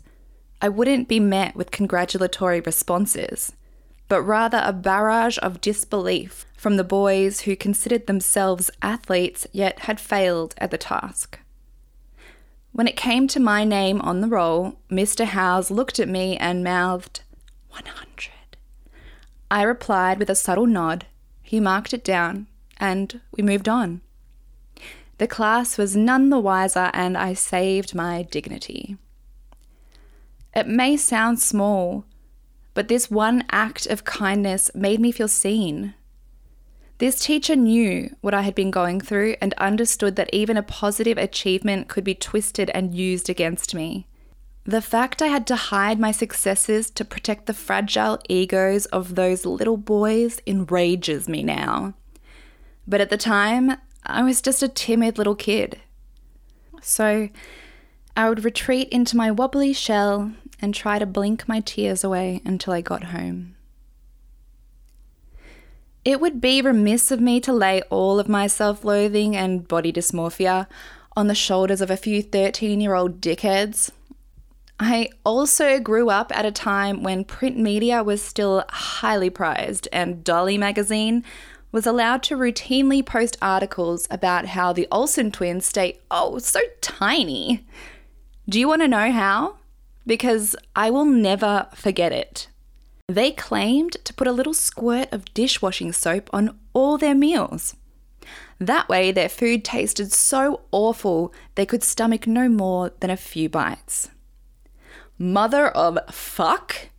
I 0.61 0.69
wouldn't 0.69 1.07
be 1.07 1.19
met 1.19 1.55
with 1.55 1.71
congratulatory 1.71 2.59
responses 2.59 3.53
but 4.07 4.21
rather 4.21 4.61
a 4.63 4.73
barrage 4.73 5.37
of 5.41 5.61
disbelief 5.61 6.45
from 6.55 6.77
the 6.77 6.83
boys 6.83 7.41
who 7.41 7.55
considered 7.55 8.07
themselves 8.07 8.71
athletes 8.81 9.45
yet 9.51 9.79
had 9.79 9.99
failed 9.99 10.55
at 10.57 10.71
the 10.71 10.77
task. 10.77 11.39
When 12.77 12.87
it 12.87 12.95
came 12.95 13.27
to 13.29 13.39
my 13.39 13.63
name 13.63 13.99
on 14.01 14.21
the 14.21 14.27
roll, 14.27 14.77
Mr. 14.87 15.25
Howes 15.25 15.71
looked 15.71 15.97
at 15.97 16.07
me 16.07 16.37
and 16.37 16.63
mouthed, 16.63 17.21
100. 17.69 18.29
I 19.49 19.63
replied 19.63 20.19
with 20.19 20.29
a 20.29 20.35
subtle 20.35 20.67
nod. 20.67 21.07
He 21.41 21.59
marked 21.59 21.91
it 21.91 22.03
down, 22.03 22.45
and 22.79 23.19
we 23.31 23.41
moved 23.41 23.67
on. 23.67 24.01
The 25.17 25.25
class 25.25 25.79
was 25.79 25.95
none 25.95 26.29
the 26.29 26.37
wiser, 26.37 26.91
and 26.93 27.17
I 27.17 27.33
saved 27.33 27.95
my 27.95 28.21
dignity. 28.21 28.97
It 30.53 30.67
may 30.67 30.97
sound 30.97 31.39
small, 31.39 32.05
but 32.75 32.89
this 32.89 33.09
one 33.09 33.43
act 33.49 33.87
of 33.87 34.05
kindness 34.05 34.69
made 34.75 34.99
me 34.99 35.11
feel 35.11 35.27
seen. 35.27 35.95
This 36.99 37.19
teacher 37.19 37.55
knew 37.55 38.15
what 38.21 38.33
I 38.33 38.41
had 38.41 38.55
been 38.55 38.71
going 38.71 38.99
through 38.99 39.35
and 39.39 39.53
understood 39.55 40.15
that 40.15 40.33
even 40.33 40.57
a 40.57 40.63
positive 40.63 41.17
achievement 41.17 41.87
could 41.87 42.03
be 42.03 42.15
twisted 42.15 42.71
and 42.71 42.95
used 42.95 43.29
against 43.29 43.75
me. 43.75 44.07
The 44.63 44.81
fact 44.81 45.21
I 45.21 45.27
had 45.27 45.45
to 45.47 45.55
hide 45.55 45.99
my 45.99 46.11
successes 46.11 46.89
to 46.91 47.05
protect 47.05 47.45
the 47.45 47.53
fragile 47.53 48.19
egos 48.27 48.85
of 48.87 49.15
those 49.15 49.45
little 49.45 49.77
boys 49.77 50.41
enrages 50.47 51.29
me 51.29 51.43
now. 51.43 51.93
But 52.87 52.99
at 52.99 53.09
the 53.09 53.17
time, 53.17 53.77
I 54.03 54.23
was 54.23 54.41
just 54.41 54.63
a 54.63 54.67
timid 54.67 55.17
little 55.17 55.35
kid. 55.35 55.79
So 56.81 57.29
I 58.15 58.27
would 58.27 58.43
retreat 58.43 58.89
into 58.89 59.15
my 59.15 59.29
wobbly 59.29 59.71
shell 59.71 60.31
and 60.59 60.73
try 60.73 60.97
to 60.97 61.05
blink 61.05 61.47
my 61.47 61.59
tears 61.59 62.03
away 62.03 62.41
until 62.43 62.73
I 62.73 62.81
got 62.81 63.05
home. 63.05 63.56
It 66.07 66.21
would 66.21 66.39
be 66.39 66.61
remiss 66.61 67.11
of 67.11 67.19
me 67.19 67.41
to 67.41 67.51
lay 67.51 67.81
all 67.89 68.17
of 68.17 68.29
my 68.29 68.47
self 68.47 68.85
loathing 68.85 69.35
and 69.35 69.67
body 69.67 69.91
dysmorphia 69.91 70.65
on 71.17 71.27
the 71.27 71.35
shoulders 71.35 71.81
of 71.81 71.91
a 71.91 71.97
few 71.97 72.23
13 72.23 72.79
year 72.79 72.93
old 72.93 73.19
dickheads. 73.19 73.91
I 74.79 75.09
also 75.25 75.81
grew 75.81 76.09
up 76.09 76.31
at 76.33 76.45
a 76.45 76.51
time 76.53 77.03
when 77.03 77.25
print 77.25 77.57
media 77.57 78.03
was 78.03 78.21
still 78.21 78.63
highly 78.69 79.29
prized, 79.29 79.89
and 79.91 80.23
Dolly 80.23 80.57
magazine 80.57 81.25
was 81.73 81.85
allowed 81.85 82.23
to 82.23 82.37
routinely 82.37 83.05
post 83.05 83.35
articles 83.41 84.07
about 84.09 84.45
how 84.45 84.71
the 84.71 84.87
Olsen 84.89 85.29
twins 85.29 85.65
stay, 85.65 85.99
oh, 86.09 86.37
so 86.37 86.61
tiny. 86.79 87.67
Do 88.47 88.61
you 88.61 88.69
want 88.69 88.81
to 88.81 88.87
know 88.87 89.11
how? 89.11 89.57
because 90.07 90.55
I 90.75 90.89
will 90.89 91.05
never 91.05 91.67
forget 91.75 92.11
it. 92.11 92.47
They 93.09 93.31
claimed 93.31 93.93
to 94.03 94.13
put 94.13 94.27
a 94.27 94.33
little 94.33 94.53
squirt 94.53 95.07
of 95.13 95.33
dishwashing 95.33 95.93
soap 95.93 96.29
on 96.33 96.59
all 96.73 96.97
their 96.97 97.15
meals. 97.15 97.77
That 98.59 98.89
way, 98.89 99.13
their 99.13 99.29
food 99.29 99.63
tasted 99.63 100.11
so 100.11 100.61
awful 100.71 101.33
they 101.55 101.65
could 101.65 101.83
stomach 101.83 102.27
no 102.27 102.49
more 102.49 102.91
than 102.99 103.09
a 103.09 103.15
few 103.15 103.47
bites. 103.47 104.09
Mother 105.17 105.69
of 105.69 105.97
fuck? 106.11 106.89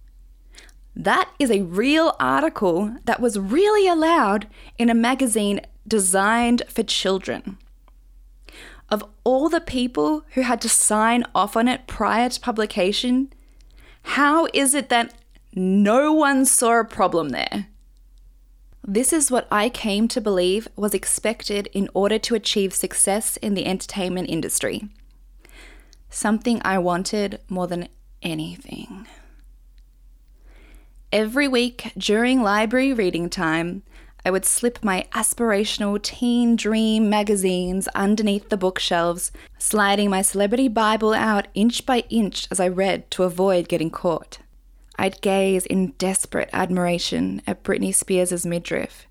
That 0.97 1.29
is 1.38 1.51
a 1.51 1.62
real 1.62 2.16
article 2.18 2.97
that 3.05 3.21
was 3.21 3.38
really 3.38 3.87
allowed 3.87 4.47
in 4.79 4.88
a 4.88 4.94
magazine 4.94 5.61
designed 5.87 6.62
for 6.68 6.83
children. 6.83 7.59
of 8.90 9.05
all 9.25 9.49
the 9.49 9.61
people 9.61 10.25
who 10.35 10.42
had 10.42 10.61
to 10.62 10.68
sign 10.68 11.25
off 11.35 11.57
on 11.57 11.68
it 11.68 11.87
prior 11.87 12.29
to 12.29 12.40
publication, 12.40 13.33
how 14.03 14.49
is 14.55 14.75
it 14.75 14.88
that 14.88 15.14
no 15.59 16.12
one 16.12 16.44
saw 16.44 16.81
a 16.81 16.85
problem 16.85 17.31
there? 17.31 17.66
This 18.87 19.12
is 19.12 19.31
what 19.31 19.47
I 19.51 19.68
came 19.68 20.09
to 20.09 20.21
believe 20.21 20.68
was 20.77 20.94
expected 20.94 21.68
in 21.73 21.90
order 21.92 22.18
to 22.21 22.35
achieve 22.35 22.73
success 22.73 23.37
in 23.38 23.55
the 23.55 23.66
entertainment 23.66 24.31
industry. 24.31 24.88
Something 26.09 26.62
I 26.64 26.79
wanted 26.79 27.40
more 27.49 27.66
than 27.66 27.88
anything. 28.23 29.07
Every 31.12 31.49
week 31.49 31.92
during 31.99 32.42
library 32.42 32.92
reading 32.92 33.29
time, 33.29 33.83
I 34.25 34.31
would 34.31 34.44
slip 34.44 34.85
my 34.85 35.07
aspirational 35.12 36.03
teen 36.03 36.57
dream 36.57 37.09
magazines 37.09 37.88
underneath 37.88 38.49
the 38.49 38.57
bookshelves, 38.57 39.33
sliding 39.59 40.11
my 40.11 40.23
celebrity 40.23 40.68
Bible 40.68 41.14
out 41.14 41.49
inch 41.55 41.85
by 41.85 42.05
inch 42.11 42.47
as 42.51 42.61
I 42.61 42.68
read 42.68 43.11
to 43.12 43.23
avoid 43.23 43.68
getting 43.68 43.90
caught. 43.90 44.38
I'd 44.99 45.21
gaze 45.21 45.65
in 45.65 45.93
desperate 45.93 46.51
admiration 46.53 47.41
at 47.47 47.63
Britney 47.63 47.95
Spears' 47.95 48.45
midriff 48.45 49.07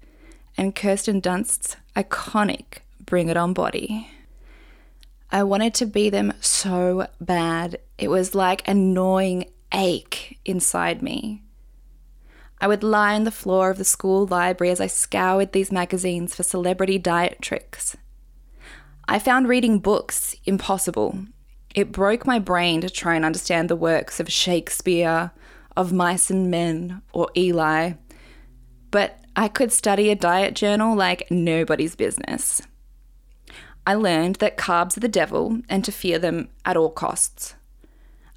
and 0.58 0.76
Kirsten 0.76 1.21
Dunst's 1.21 1.78
iconic 1.95 2.80
Bring 3.06 3.30
It 3.30 3.38
On 3.38 3.54
body. 3.54 4.10
I 5.32 5.43
wanted 5.43 5.73
to 5.76 5.86
be 5.86 6.10
them 6.10 6.34
so 6.41 7.08
bad. 7.21 7.80
It 7.97 8.10
was 8.10 8.36
like 8.36 8.67
a 8.67 8.73
gnawing 8.73 9.45
ache 9.73 10.39
inside 10.43 11.02
me. 11.02 11.43
I 12.60 12.67
would 12.67 12.84
lie 12.84 13.15
on 13.15 13.23
the 13.23 13.32
floor 13.32 13.69
of 13.69 13.78
the 13.78 13.86
school 13.86 14.26
library 14.26 14.71
as 14.71 14.82
I 14.82 14.88
scoured 14.88 15.54
these 15.54 15.71
magazines 15.71 16.36
for 16.36 16.43
celebrity 16.43 16.97
diet 16.97 17.41
tricks. 17.41 17.95
I 19.08 19.19
found 19.19 19.47
reading 19.47 19.80
books 19.80 20.36
impossible. 20.45 21.17
It 21.76 21.91
broke 21.91 22.26
my 22.26 22.39
brain 22.39 22.82
to 22.82 22.89
try 22.89 23.15
and 23.15 23.23
understand 23.23 23.69
the 23.69 23.76
works 23.76 24.19
of 24.19 24.32
Shakespeare, 24.32 25.32
of 25.77 25.93
Mice 25.93 26.29
and 26.29 26.51
Men, 26.51 27.01
or 27.13 27.29
Eli. 27.37 27.93
But 28.91 29.19
I 29.35 29.47
could 29.47 29.71
study 29.71 30.09
a 30.09 30.15
diet 30.15 30.55
journal 30.55 30.95
like 30.95 31.29
nobody's 31.29 31.95
business. 31.95 32.61
I 33.85 33.93
learned 33.93 34.37
that 34.37 34.57
carbs 34.57 34.97
are 34.97 35.01
the 35.01 35.07
devil 35.07 35.61
and 35.69 35.85
to 35.85 35.91
fear 35.91 36.19
them 36.19 36.49
at 36.65 36.75
all 36.75 36.89
costs. 36.89 37.53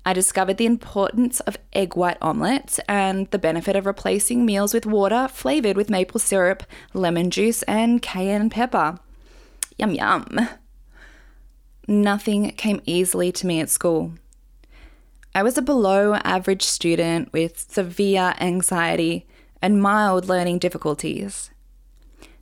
I 0.05 0.13
discovered 0.13 0.59
the 0.59 0.67
importance 0.67 1.41
of 1.41 1.59
egg 1.73 1.97
white 1.97 2.19
omelets 2.23 2.79
and 2.89 3.31
the 3.31 3.39
benefit 3.39 3.75
of 3.75 3.87
replacing 3.87 4.47
meals 4.47 4.73
with 4.73 4.87
water 4.87 5.27
flavored 5.27 5.77
with 5.77 5.91
maple 5.91 6.21
syrup, 6.21 6.63
lemon 6.95 7.31
juice, 7.31 7.63
and 7.65 8.01
cayenne 8.01 8.51
pepper. 8.51 8.99
Yum 9.79 9.93
yum. 9.93 10.49
Nothing 11.89 12.51
came 12.53 12.81
easily 12.85 13.33
to 13.33 13.47
me 13.47 13.61
at 13.61 13.71
school. 13.71 14.13
I 15.35 15.43
was 15.43 15.57
a 15.57 15.63
below 15.63 16.15
average 16.15 16.63
student 16.63 17.33
with 17.33 17.67
severe 17.71 18.35
anxiety 18.41 19.27
and 19.63 19.81
mild 19.81 20.29
learning 20.29 20.59
difficulties. 20.59 21.51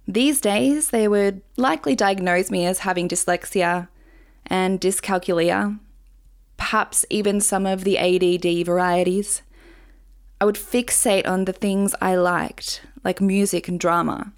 These 0.06 0.40
days, 0.40 0.90
they 0.90 1.06
would 1.06 1.42
likely 1.56 1.94
diagnose 1.94 2.50
me 2.50 2.64
as 2.64 2.80
having 2.80 3.08
dyslexia 3.08 3.88
and 4.46 4.80
dyscalculia 4.80 5.78
perhaps 6.58 7.06
even 7.08 7.40
some 7.40 7.64
of 7.64 7.84
the 7.84 7.96
ADD 7.96 8.66
varieties. 8.66 9.40
I 10.38 10.44
would 10.44 10.56
fixate 10.56 11.26
on 11.26 11.46
the 11.46 11.52
things 11.54 11.94
I 12.02 12.16
liked, 12.16 12.82
like 13.02 13.22
music 13.22 13.68
and 13.68 13.80
drama, 13.80 14.32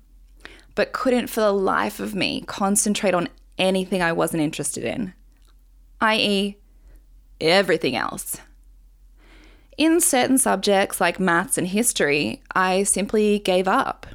but 0.77 0.93
couldn't 0.93 1.27
for 1.27 1.41
the 1.41 1.53
life 1.53 1.99
of 1.99 2.15
me 2.15 2.43
concentrate 2.43 3.15
on 3.15 3.29
anything 3.59 4.01
I 4.01 4.13
wasn't 4.13 4.45
interested 4.45 4.85
in, 4.85 5.13
i.e., 6.01 6.57
everything 7.41 7.97
else. 7.97 8.39
In 9.77 10.01
certain 10.01 10.39
subjects 10.39 11.01
like 11.01 11.19
maths 11.19 11.57
and 11.57 11.67
history, 11.67 12.43
I 12.55 12.83
simply 12.83 13.39
gave 13.39 13.67
up. 13.67 14.07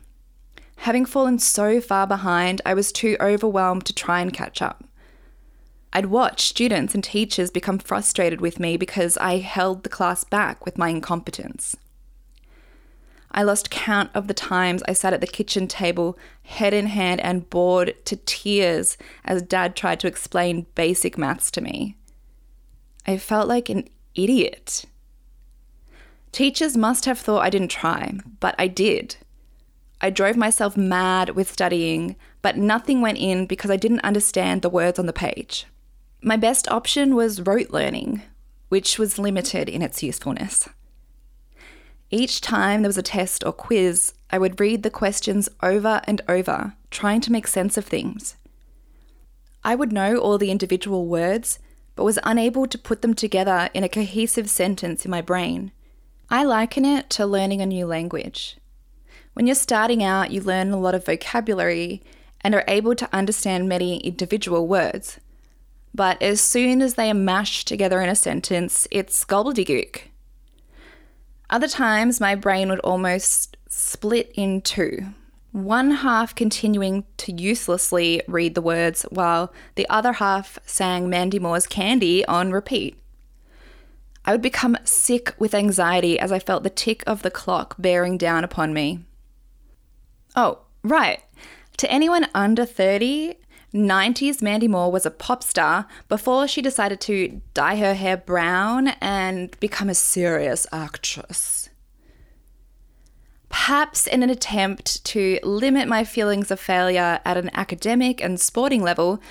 Having 0.78 1.06
fallen 1.06 1.40
so 1.40 1.82
far 1.82 2.06
behind, 2.06 2.62
I 2.66 2.74
was 2.74 2.92
too 2.92 3.18
overwhelmed 3.20 3.86
to 3.86 3.94
try 3.94 4.22
and 4.22 4.32
catch 4.32 4.62
up. 4.62 4.84
I'd 5.92 6.08
watch 6.08 6.42
students 6.42 6.94
and 6.94 7.04
teachers 7.04 7.50
become 7.50 7.80
frustrated 7.80 8.42
with 8.42 8.60
me 8.60 8.76
because 8.78 9.18
I 9.18 9.38
held 9.38 9.84
the 9.84 9.90
class 9.90 10.24
back 10.24 10.66
with 10.66 10.78
my 10.78 10.90
incompetence. 10.90 11.76
I 13.32 13.44
lost 13.44 13.70
count 13.70 14.12
of 14.14 14.28
the 14.28 14.34
times 14.34 14.84
I 14.88 14.94
sat 14.94 15.14
at 15.14 15.22
the 15.22 15.28
kitchen 15.28 15.68
table, 15.68 16.18
head 16.44 16.74
in 16.74 16.88
hand 16.88 17.22
and 17.22 17.50
bored 17.50 17.96
to 18.06 18.18
tears 18.18 18.98
as 19.24 19.42
Dad 19.42 19.76
tried 19.76 20.00
to 20.02 20.08
explain 20.08 20.68
basic 20.76 21.18
maths 21.18 21.50
to 21.52 21.62
me. 21.62 21.98
I 23.08 23.18
felt 23.18 23.48
like 23.48 23.70
an 23.70 23.88
idiot. 24.16 24.86
Teachers 26.32 26.76
must 26.76 27.06
have 27.06 27.20
thought 27.20 27.44
I 27.44 27.50
didn't 27.50 27.72
try, 27.72 28.14
but 28.40 28.56
I 28.58 28.68
did. 28.68 29.18
I 30.02 30.10
drove 30.10 30.36
myself 30.36 30.76
mad 30.76 31.30
with 31.32 31.52
studying, 31.52 32.16
but 32.42 32.58
nothing 32.58 33.02
went 33.02 33.18
in 33.18 33.46
because 33.46 33.72
I 33.72 33.78
didn't 33.78 34.02
understand 34.02 34.62
the 34.62 34.70
words 34.70 35.00
on 35.00 35.06
the 35.06 35.14
page. 35.14 35.66
My 36.22 36.38
best 36.38 36.70
option 36.70 37.16
was 37.16 37.42
rote 37.42 37.72
learning, 37.72 38.22
which 38.70 39.00
was 39.00 39.20
limited 39.20 39.70
in 39.70 39.82
its 39.82 40.04
usefulness. 40.04 40.68
Each 42.12 42.42
time 42.42 42.82
there 42.82 42.90
was 42.90 42.98
a 42.98 43.04
test 43.04 43.44
or 43.46 43.54
quiz, 43.54 44.14
I 44.30 44.38
would 44.38 44.60
read 44.60 44.84
the 44.84 44.90
questions 44.90 45.50
over 45.64 46.02
and 46.06 46.22
over, 46.28 46.74
trying 46.92 47.22
to 47.22 47.32
make 47.32 47.48
sense 47.48 47.78
of 47.78 47.86
things. 47.86 48.36
I 49.64 49.76
would 49.76 49.92
know 49.92 50.18
all 50.18 50.38
the 50.38 50.52
individual 50.52 51.06
words, 51.08 51.60
but 51.96 52.04
was 52.04 52.20
unable 52.24 52.68
to 52.68 52.78
put 52.78 53.02
them 53.02 53.14
together 53.14 53.70
in 53.74 53.84
a 53.84 53.90
cohesive 53.90 54.50
sentence 54.50 55.06
in 55.06 55.12
my 55.12 55.22
brain. 55.22 55.72
I 56.30 56.44
liken 56.44 56.86
it 56.86 57.10
to 57.12 57.26
learning 57.26 57.62
a 57.62 57.66
new 57.66 57.86
language. 57.86 58.58
When 59.34 59.48
you're 59.48 59.56
starting 59.56 60.04
out, 60.04 60.32
you 60.32 60.42
learn 60.42 60.72
a 60.72 60.80
lot 60.80 60.96
of 60.96 61.06
vocabulary 61.06 62.02
and 62.42 62.56
are 62.56 62.64
able 62.68 62.96
to 62.96 63.10
understand 63.14 63.68
many 63.68 63.98
individual 63.98 64.68
words, 64.68 65.20
but 65.94 66.22
as 66.22 66.42
soon 66.42 66.82
as 66.82 66.96
they 66.96 67.10
are 67.10 67.16
mashed 67.16 67.68
together 67.68 68.02
in 68.02 68.10
a 68.10 68.16
sentence, 68.16 68.88
it's 68.92 69.24
gobbledygook. 69.24 70.02
Other 71.50 71.68
times, 71.68 72.20
my 72.20 72.36
brain 72.36 72.70
would 72.70 72.80
almost 72.80 73.56
split 73.70 74.32
in 74.36 74.62
two, 74.62 75.08
one 75.56 75.90
half 75.92 76.36
continuing 76.36 77.06
to 77.16 77.32
uselessly 77.32 78.22
read 78.28 78.56
the 78.56 78.62
words 78.62 79.04
while 79.04 79.54
the 79.76 79.88
other 79.90 80.14
half 80.14 80.60
sang 80.66 81.10
Mandy 81.10 81.40
Moore's 81.40 81.66
Candy 81.66 82.26
on 82.26 82.52
repeat. 82.52 82.98
I 84.26 84.34
would 84.34 84.42
become 84.42 84.78
sick 84.84 85.34
with 85.40 85.56
anxiety 85.56 86.20
as 86.20 86.34
I 86.34 86.40
felt 86.40 86.64
the 86.64 86.70
tick 86.70 87.04
of 87.08 87.22
the 87.22 87.32
clock 87.32 87.76
bearing 87.80 88.18
down 88.18 88.44
upon 88.44 88.74
me. 88.74 89.06
Oh, 90.36 90.60
right. 90.84 91.22
To 91.78 91.90
anyone 91.90 92.28
under 92.36 92.66
30, 92.66 93.36
90s 93.74 94.42
Mandy 94.42 94.68
Moore 94.68 94.92
was 94.92 95.06
a 95.06 95.12
pop 95.12 95.42
star 95.42 95.88
before 96.10 96.50
she 96.50 96.62
decided 96.62 97.00
to 97.02 97.42
dye 97.54 97.78
her 97.78 97.94
hair 97.94 98.18
brown 98.18 98.90
and 99.00 99.58
become 99.62 99.88
a 99.88 99.96
serious 99.96 100.68
actress. 100.74 101.65
Perhaps 103.56 104.06
in 104.06 104.22
an 104.22 104.30
attempt 104.30 105.04
to 105.06 105.40
limit 105.42 105.88
my 105.88 106.04
feelings 106.04 106.52
of 106.52 106.60
failure 106.60 107.22
at 107.24 107.38
an 107.38 107.50
academic 107.54 108.22
and 108.22 108.38
sporting 108.38 108.84
level, 108.84 109.22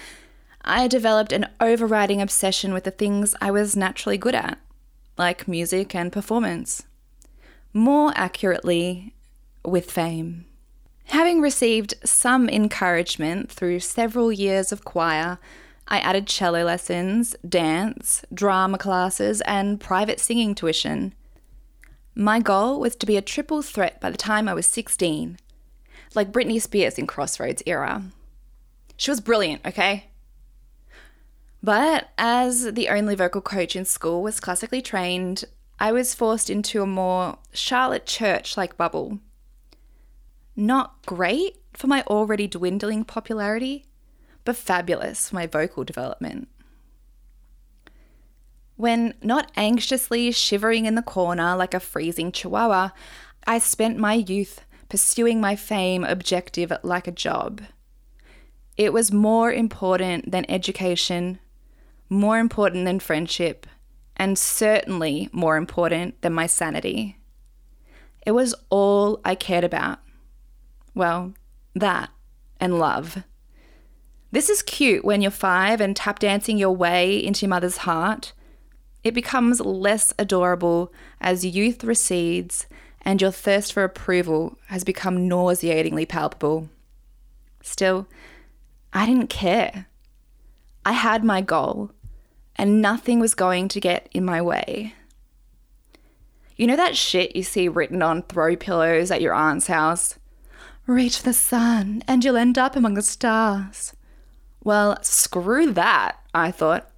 I 0.63 0.89
developed 0.89 1.31
an 1.31 1.47
overriding 1.61 2.23
obsession 2.23 2.73
with 2.73 2.85
the 2.85 2.91
things 2.91 3.35
I 3.43 3.51
was 3.51 3.77
naturally 3.77 4.17
good 4.17 4.35
at, 4.35 4.59
like 5.19 5.47
music 5.47 5.95
and 5.95 6.11
performance. 6.11 6.85
More 7.75 8.13
accurately, 8.17 9.15
with 9.63 9.91
fame. 9.91 10.47
Having 11.09 11.43
received 11.43 11.95
some 12.03 12.49
encouragement 12.49 13.53
through 13.53 13.81
several 13.81 14.33
years 14.33 14.73
of 14.73 14.87
choir, 14.87 15.39
I 15.87 15.99
added 15.99 16.27
cello 16.27 16.65
lessons, 16.65 17.37
dance, 17.47 18.25
drama 18.33 18.79
classes, 18.79 19.43
and 19.43 19.79
private 19.79 20.19
singing 20.19 20.55
tuition. 20.55 21.13
My 22.14 22.40
goal 22.40 22.79
was 22.79 22.96
to 22.96 23.07
be 23.07 23.16
a 23.16 23.22
triple 23.22 23.62
threat 23.62 24.00
by 24.00 24.11
the 24.11 24.16
time 24.16 24.48
I 24.48 24.55
was 24.55 24.66
16, 24.66 25.38
like 26.14 26.33
Britney 26.33 26.61
Spears 26.61 26.98
in 26.98 27.07
Crossroads 27.07 27.62
era. 27.66 28.05
She 28.96 29.11
was 29.11 29.20
brilliant, 29.20 29.66
okay? 29.66 30.07
But 31.62 32.11
as 32.16 32.74
the 32.74 32.88
only 32.88 33.14
vocal 33.14 33.40
coach 33.40 33.74
in 33.74 33.85
school 33.85 34.22
was 34.22 34.38
classically 34.38 34.83
trained, 34.83 35.44
I 35.81 35.90
was 35.92 36.14
forced 36.14 36.50
into 36.50 36.83
a 36.83 36.87
more 36.87 37.38
Charlotte 37.53 38.07
Church 38.07 38.57
like 38.57 38.77
bubble 38.77 39.18
not 40.57 41.05
great 41.05 41.57
for 41.72 41.87
my 41.87 42.03
already 42.03 42.46
dwindling 42.46 43.05
popularity, 43.05 43.87
but 44.44 44.57
fabulous 44.57 45.29
for 45.29 45.35
my 45.35 45.46
vocal 45.46 45.85
development. 45.85 46.48
When 48.77 49.15
not 49.23 49.53
anxiously 49.57 50.33
shivering 50.33 50.85
in 50.87 50.95
the 50.95 51.03
corner 51.03 51.55
like 51.57 51.75
a 51.75 51.81
freezing 51.81 52.33
chihuahua, 52.33 52.91
I 53.47 53.59
spent 53.59 53.99
my 53.99 54.15
youth 54.15 54.65
pursuing 54.89 55.41
my 55.41 55.57
fame 55.57 56.05
objective 56.05 56.73
like 56.83 57.07
a 57.07 57.13
job. 57.13 57.63
It 58.77 58.93
was 58.93 59.13
more 59.13 59.53
important 59.53 60.33
than 60.33 60.51
education, 60.51 61.39
more 62.09 62.39
important 62.39 62.85
than 62.85 62.99
friendship, 62.99 63.67
and 64.17 64.39
certainly 64.39 65.29
more 65.33 65.57
important 65.57 66.21
than 66.23 66.33
my 66.33 66.47
sanity. 66.47 67.19
It 68.27 68.33
was 68.33 68.55
all 68.71 69.21
I 69.25 69.35
cared 69.35 69.65
about. 69.65 69.99
Well, 70.95 71.35
that 71.75 72.11
and 72.59 72.79
love. 72.79 73.23
This 74.33 74.49
is 74.49 74.63
cute 74.63 75.05
when 75.05 75.21
you're 75.23 75.31
five 75.31 75.81
and 75.81 75.95
tap 75.95 76.19
dancing 76.19 76.59
your 76.59 76.75
way 76.75 77.17
into 77.17 77.47
your 77.47 77.51
mother's 77.51 77.79
heart. 77.79 78.33
It 79.05 79.12
becomes 79.14 79.61
less 79.61 80.14
adorable 80.19 80.93
as 81.21 81.45
youth 81.45 81.85
recedes 81.85 82.67
and 83.03 83.21
your 83.21 83.31
thirst 83.31 83.75
for 83.75 83.85
approval 83.85 84.57
has 84.69 84.83
become 84.83 85.29
nauseatingly 85.29 86.07
palpable. 86.07 86.71
Still, 87.61 88.09
I 88.93 89.07
didn't 89.07 89.29
care. 89.29 89.87
I 90.87 90.93
had 90.93 91.23
my 91.23 91.40
goal, 91.40 91.90
and 92.57 92.81
nothing 92.81 93.21
was 93.21 93.35
going 93.35 93.69
to 93.69 93.81
get 93.81 94.09
in 94.12 94.25
my 94.25 94.40
way. 94.40 94.95
You 96.57 96.67
know 96.67 96.77
that 96.77 96.97
shit 96.97 97.35
you 97.35 97.43
see 97.43 97.69
written 97.69 98.01
on 98.01 98.23
throw 98.23 98.57
pillows 98.57 99.11
at 99.11 99.21
your 99.21 99.35
aunt's 99.35 99.67
house? 99.67 100.19
Reach 100.87 101.23
the 101.23 101.33
sun 101.33 102.03
and 102.07 102.25
you'll 102.25 102.37
end 102.37 102.59
up 102.59 102.77
among 102.77 102.95
the 102.95 103.03
stars. 103.03 103.95
Well, 104.62 105.03
screw 105.03 105.73
that, 105.73 106.17
I 106.33 106.51
thought. 106.51 106.90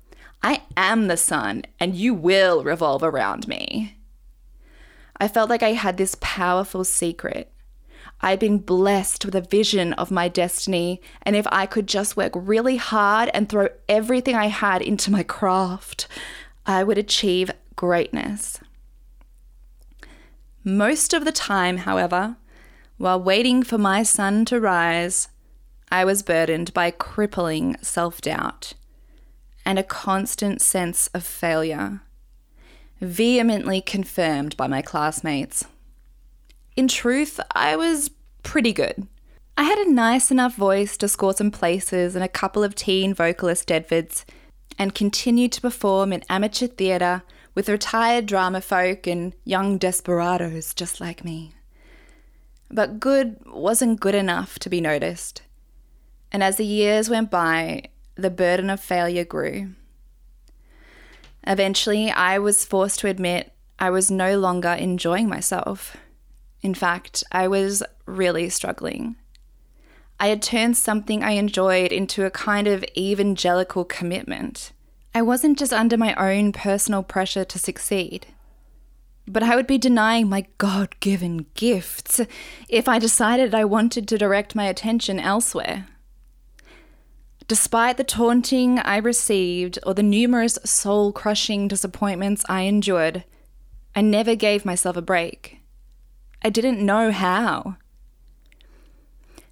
I 0.42 0.62
am 0.76 1.08
the 1.08 1.16
sun 1.16 1.64
and 1.80 1.94
you 1.94 2.14
will 2.14 2.62
revolve 2.62 3.02
around 3.02 3.48
me. 3.48 3.96
I 5.18 5.28
felt 5.28 5.50
like 5.50 5.62
I 5.62 5.72
had 5.72 5.96
this 5.96 6.16
powerful 6.20 6.84
secret. 6.84 7.52
I'd 8.20 8.38
been 8.38 8.58
blessed 8.58 9.24
with 9.24 9.34
a 9.34 9.40
vision 9.40 9.92
of 9.94 10.10
my 10.10 10.28
destiny, 10.28 11.02
and 11.22 11.36
if 11.36 11.46
I 11.52 11.66
could 11.66 11.86
just 11.86 12.16
work 12.16 12.32
really 12.34 12.76
hard 12.76 13.30
and 13.34 13.48
throw 13.48 13.68
everything 13.88 14.34
I 14.34 14.46
had 14.46 14.80
into 14.80 15.10
my 15.10 15.22
craft, 15.22 16.08
I 16.64 16.82
would 16.82 16.98
achieve 16.98 17.50
greatness. 17.74 18.58
Most 20.64 21.12
of 21.12 21.24
the 21.24 21.32
time, 21.32 21.78
however, 21.78 22.36
while 22.96 23.20
waiting 23.20 23.62
for 23.62 23.78
my 23.78 24.02
sun 24.02 24.44
to 24.46 24.60
rise, 24.60 25.28
I 25.90 26.04
was 26.04 26.22
burdened 26.22 26.72
by 26.72 26.90
crippling 26.90 27.76
self 27.82 28.20
doubt 28.20 28.74
and 29.66 29.80
a 29.80 29.82
constant 29.82 30.62
sense 30.62 31.08
of 31.08 31.26
failure, 31.26 32.00
vehemently 33.00 33.80
confirmed 33.80 34.56
by 34.56 34.68
my 34.68 34.80
classmates. 34.80 35.64
In 36.76 36.86
truth, 36.86 37.40
I 37.50 37.74
was 37.74 38.10
pretty 38.44 38.72
good. 38.72 39.08
I 39.58 39.64
had 39.64 39.78
a 39.78 39.90
nice 39.90 40.30
enough 40.30 40.54
voice 40.54 40.96
to 40.98 41.08
score 41.08 41.32
some 41.32 41.50
places 41.50 42.14
in 42.14 42.22
a 42.22 42.28
couple 42.28 42.62
of 42.62 42.76
teen 42.76 43.12
vocalist 43.12 43.68
eisteddfods 43.68 44.24
and 44.78 44.94
continued 44.94 45.50
to 45.52 45.60
perform 45.60 46.12
in 46.12 46.22
amateur 46.28 46.68
theatre 46.68 47.22
with 47.54 47.68
retired 47.68 48.26
drama 48.26 48.60
folk 48.60 49.06
and 49.06 49.34
young 49.44 49.78
desperados 49.78 50.74
just 50.74 51.00
like 51.00 51.24
me. 51.24 51.54
But 52.70 53.00
good 53.00 53.38
wasn't 53.46 54.00
good 54.00 54.14
enough 54.14 54.58
to 54.60 54.70
be 54.70 54.80
noticed. 54.80 55.42
And 56.30 56.42
as 56.42 56.56
the 56.56 56.66
years 56.66 57.08
went 57.08 57.30
by, 57.30 57.88
the 58.16 58.30
burden 58.30 58.70
of 58.70 58.80
failure 58.80 59.24
grew. 59.24 59.70
Eventually, 61.46 62.10
I 62.10 62.38
was 62.38 62.64
forced 62.64 63.00
to 63.00 63.08
admit 63.08 63.52
I 63.78 63.90
was 63.90 64.10
no 64.10 64.38
longer 64.38 64.70
enjoying 64.70 65.28
myself. 65.28 65.96
In 66.62 66.74
fact, 66.74 67.22
I 67.30 67.46
was 67.46 67.82
really 68.06 68.48
struggling. 68.48 69.16
I 70.18 70.28
had 70.28 70.42
turned 70.42 70.76
something 70.76 71.22
I 71.22 71.32
enjoyed 71.32 71.92
into 71.92 72.24
a 72.24 72.30
kind 72.30 72.66
of 72.66 72.84
evangelical 72.96 73.84
commitment. 73.84 74.72
I 75.14 75.22
wasn't 75.22 75.58
just 75.58 75.72
under 75.72 75.96
my 75.96 76.14
own 76.14 76.52
personal 76.52 77.02
pressure 77.02 77.44
to 77.44 77.58
succeed, 77.58 78.26
but 79.28 79.42
I 79.42 79.56
would 79.56 79.66
be 79.66 79.78
denying 79.78 80.28
my 80.28 80.46
God 80.58 80.98
given 81.00 81.46
gifts 81.54 82.20
if 82.68 82.88
I 82.88 82.98
decided 82.98 83.54
I 83.54 83.64
wanted 83.64 84.08
to 84.08 84.18
direct 84.18 84.54
my 84.54 84.64
attention 84.64 85.20
elsewhere. 85.20 85.86
Despite 87.48 87.96
the 87.96 88.04
taunting 88.04 88.80
I 88.80 88.96
received 88.96 89.78
or 89.86 89.94
the 89.94 90.02
numerous 90.02 90.58
soul 90.64 91.12
crushing 91.12 91.68
disappointments 91.68 92.44
I 92.48 92.62
endured, 92.62 93.22
I 93.94 94.00
never 94.00 94.34
gave 94.34 94.64
myself 94.64 94.96
a 94.96 95.02
break. 95.02 95.60
I 96.42 96.50
didn't 96.50 96.84
know 96.84 97.12
how. 97.12 97.76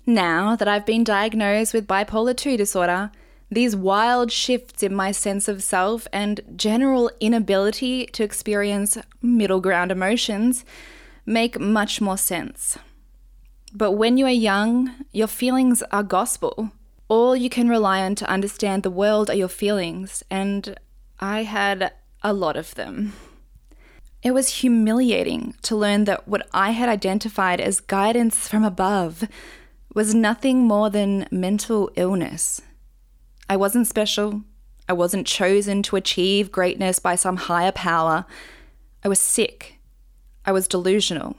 Now 0.07 0.57
that 0.57 0.67
I've 0.67 0.85
been 0.85 1.05
diagnosed 1.05 1.73
with 1.73 1.87
bipolar 1.87 2.37
2 2.37 2.57
disorder, 2.57 3.13
these 3.49 3.77
wild 3.77 4.33
shifts 4.33 4.83
in 4.83 4.93
my 4.93 5.13
sense 5.13 5.47
of 5.47 5.63
self 5.63 6.09
and 6.13 6.41
general 6.57 7.13
inability 7.21 8.07
to 8.07 8.25
experience 8.25 8.99
middle 9.23 9.61
ground 9.61 9.93
emotions 9.93 10.65
make 11.25 11.61
much 11.61 12.01
more 12.01 12.19
sense. 12.19 12.77
But 13.73 13.93
when 13.93 14.19
you 14.19 14.27
are 14.27 14.31
young, 14.31 14.95
your 15.13 15.29
feelings 15.29 15.83
are 15.93 16.03
gospel. 16.03 16.73
All 17.09 17.37
you 17.37 17.51
can 17.51 17.69
rely 17.69 18.03
on 18.03 18.15
to 18.17 18.31
understand 18.31 18.83
the 18.83 18.91
world 18.91 19.29
are 19.29 19.35
your 19.35 19.49
feelings, 19.49 20.23
and 20.31 20.79
I 21.21 21.43
had 21.43 21.93
a 22.23 22.33
lot 22.33 22.57
of 22.57 22.75
them. 22.75 23.13
It 24.23 24.33
was 24.33 24.61
humiliating 24.61 25.55
to 25.63 25.77
learn 25.77 26.05
that 26.05 26.27
what 26.27 26.49
I 26.53 26.71
had 26.71 26.89
identified 26.89 27.61
as 27.61 27.81
guidance 27.81 28.49
from 28.49 28.65
above 28.65 29.29
was 29.95 30.15
nothing 30.15 30.67
more 30.67 30.89
than 30.89 31.29
mental 31.31 31.91
illness 31.95 32.63
I 33.49 33.57
wasn't 33.57 33.87
special. 33.87 34.43
I 34.89 34.93
wasn't 34.93 35.27
chosen 35.27 35.83
to 35.85 35.97
achieve 35.97 36.53
greatness 36.53 36.99
by 36.99 37.15
some 37.15 37.37
higher 37.37 37.73
power. 37.73 38.25
I 39.03 39.09
was 39.09 39.21
sick. 39.21 39.79
I 40.45 40.53
was 40.53 40.69
delusional. 40.69 41.37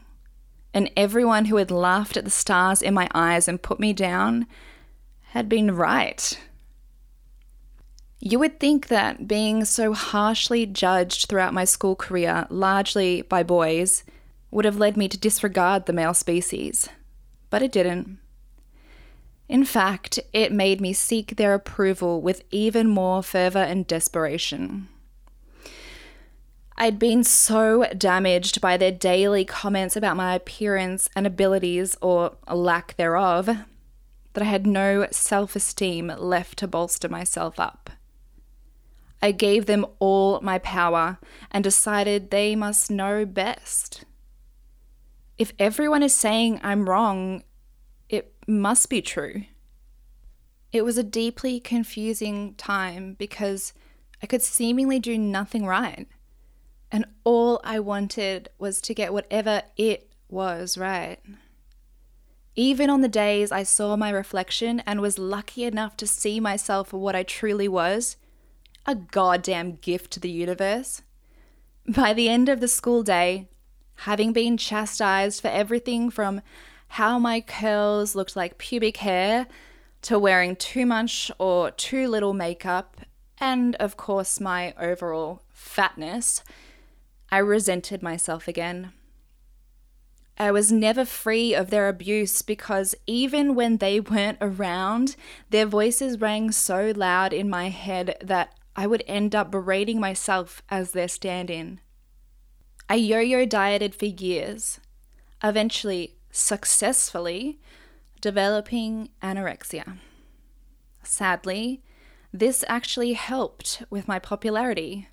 And 0.73 0.91
everyone 0.95 1.45
who 1.45 1.58
had 1.58 1.71
laughed 1.71 2.17
at 2.17 2.25
the 2.25 2.32
stars 2.32 2.82
in 2.82 2.93
my 2.93 3.08
eyes 3.13 3.47
and 3.47 3.62
put 3.62 3.80
me 3.80 3.93
down 3.93 4.45
had 5.36 5.50
been 5.50 5.76
right. 5.76 6.39
You 8.19 8.39
would 8.39 8.58
think 8.58 8.88
that 8.88 9.28
being 9.28 9.65
so 9.65 9.91
harshly 9.91 10.65
judged 10.65 11.28
throughout 11.28 11.54
my 11.54 11.65
school 11.65 11.93
career, 11.93 12.48
largely 12.50 13.21
by 13.21 13.43
boys, 13.43 14.06
would 14.50 14.63
have 14.63 14.78
led 14.78 14.95
me 14.95 15.10
to 15.10 15.17
disregard 15.17 15.86
the 15.86 15.93
male 15.93 16.13
species. 16.13 16.88
But 17.50 17.62
it 17.62 17.74
didn't. 17.74 18.17
In 19.50 19.65
fact, 19.65 20.19
it 20.32 20.54
made 20.54 20.80
me 20.80 20.93
seek 20.93 21.36
their 21.36 21.54
approval 21.54 22.21
with 22.21 22.43
even 22.50 22.88
more 22.88 23.21
fervour 23.21 23.60
and 23.60 23.86
desperation. 23.86 24.88
I'd 26.78 26.98
been 26.98 27.26
so 27.26 27.88
damaged 27.98 28.62
by 28.62 28.78
their 28.78 28.91
daily 28.91 29.43
comments 29.43 29.98
about 29.98 30.15
my 30.15 30.34
appearance 30.34 31.10
and 31.13 31.28
abilities, 31.28 31.98
or 32.02 32.38
lack 32.50 32.95
thereof, 32.95 33.50
that 34.36 34.43
I 34.43 34.48
had 34.48 34.67
no 34.67 35.08
self 35.12 35.56
esteem 35.56 36.13
left 36.17 36.60
to 36.60 36.67
bolster 36.67 37.10
myself 37.10 37.60
up. 37.60 37.89
I 39.21 39.32
gave 39.32 39.65
them 39.65 39.86
all 39.98 40.39
my 40.41 40.60
power 40.60 41.17
and 41.50 41.63
decided 41.63 42.30
they 42.30 42.56
must 42.56 42.91
know 42.91 43.26
best. 43.26 44.04
If 45.38 45.54
everyone 45.58 46.04
is 46.04 46.13
saying 46.13 46.60
I'm 46.63 46.88
wrong, 46.88 47.43
it 48.10 48.34
must 48.45 48.89
be 48.89 49.02
true. 49.02 49.43
It 50.71 50.84
was 50.84 50.98
a 50.98 51.04
deeply 51.04 51.60
confusing 51.62 52.56
time 52.56 53.15
because 53.17 53.74
I 54.21 54.28
could 54.28 54.41
seemingly 54.41 55.00
do 55.00 55.17
nothing 55.17 55.65
right. 55.65 56.08
And 56.91 57.06
all 57.24 57.62
I 57.63 57.80
wanted 57.80 58.50
was 58.60 58.82
to 58.82 58.93
get 58.93 59.13
whatever 59.13 59.63
it 59.78 60.12
was 60.30 60.78
right. 60.78 61.19
Even 62.55 62.89
on 62.89 63.01
the 63.01 63.10
days 63.10 63.51
I 63.51 63.63
saw 63.63 63.95
my 63.95 64.10
reflection 64.10 64.81
and 64.85 65.01
was 65.01 65.19
lucky 65.19 65.65
enough 65.65 65.97
to 65.97 66.08
see 66.08 66.39
myself 66.39 66.89
for 66.89 66.97
what 66.97 67.15
I 67.15 67.23
truly 67.23 67.67
was 67.67 68.17
a 68.85 68.95
goddamn 68.95 69.75
gift 69.81 70.12
to 70.12 70.19
the 70.19 70.29
universe. 70.29 71.01
By 71.87 72.13
the 72.13 72.29
end 72.29 72.49
of 72.49 72.60
the 72.60 72.67
school 72.67 73.03
day, 73.03 73.49
having 73.99 74.31
been 74.31 74.58
chastised 74.58 75.41
for 75.41 75.47
everything 75.47 76.10
from 76.10 76.41
how 76.89 77.17
my 77.17 77.41
curls 77.41 78.15
looked 78.15 78.35
like 78.35 78.58
pubic 78.58 78.97
hair 78.97 79.47
to 80.03 80.19
wearing 80.19 80.56
too 80.56 80.85
much 80.85 81.31
or 81.39 81.71
too 81.71 82.08
little 82.08 82.33
makeup, 82.33 83.01
and 83.39 83.75
of 83.77 83.97
course, 83.97 84.39
my 84.39 84.73
overall 84.79 85.41
fatness, 85.49 86.43
I 87.31 87.39
resented 87.39 88.03
myself 88.03 88.47
again. 88.47 88.93
I 90.38 90.52
was 90.52 90.71
never 90.71 91.06
free 91.06 91.54
of 91.54 91.69
their 91.69 91.88
abuse 91.88 92.42
because 92.42 92.94
even 93.08 93.56
when 93.56 93.77
they 93.77 94.00
weren't 94.00 94.38
around, 94.42 95.15
their 95.50 95.65
voices 95.65 96.19
rang 96.19 96.52
so 96.52 96.92
loud 96.96 97.31
in 97.31 97.50
my 97.50 97.69
head 97.69 98.17
that 98.21 98.54
I 98.75 98.88
would 98.88 99.04
end 99.08 99.33
up 99.33 99.50
berating 99.50 100.00
myself 100.00 100.62
as 100.69 100.92
their 100.92 101.08
stand 101.08 101.50
in. 101.50 101.79
I 102.90 102.96
yo 102.96 103.19
yo 103.19 103.46
dieted 103.46 103.96
for 103.96 104.06
years, 104.06 104.79
eventually 105.44 106.17
successfully 106.31 107.60
developing 108.19 109.10
anorexia. 109.23 109.98
Sadly, 111.02 111.81
this 112.33 112.65
actually 112.67 113.13
helped 113.13 113.83
with 113.90 114.08
my 114.08 114.19
popularity. 114.19 115.08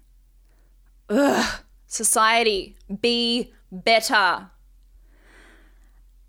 Ugh, 1.09 1.61
society, 1.87 2.77
be 3.01 3.53
better. 3.71 4.51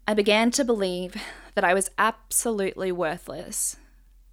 I 0.06 0.14
began 0.14 0.51
to 0.51 0.66
believe 0.66 1.16
that 1.56 1.64
I 1.64 1.74
was 1.74 1.89
absolutely 1.97 2.91
worthless 2.91 3.78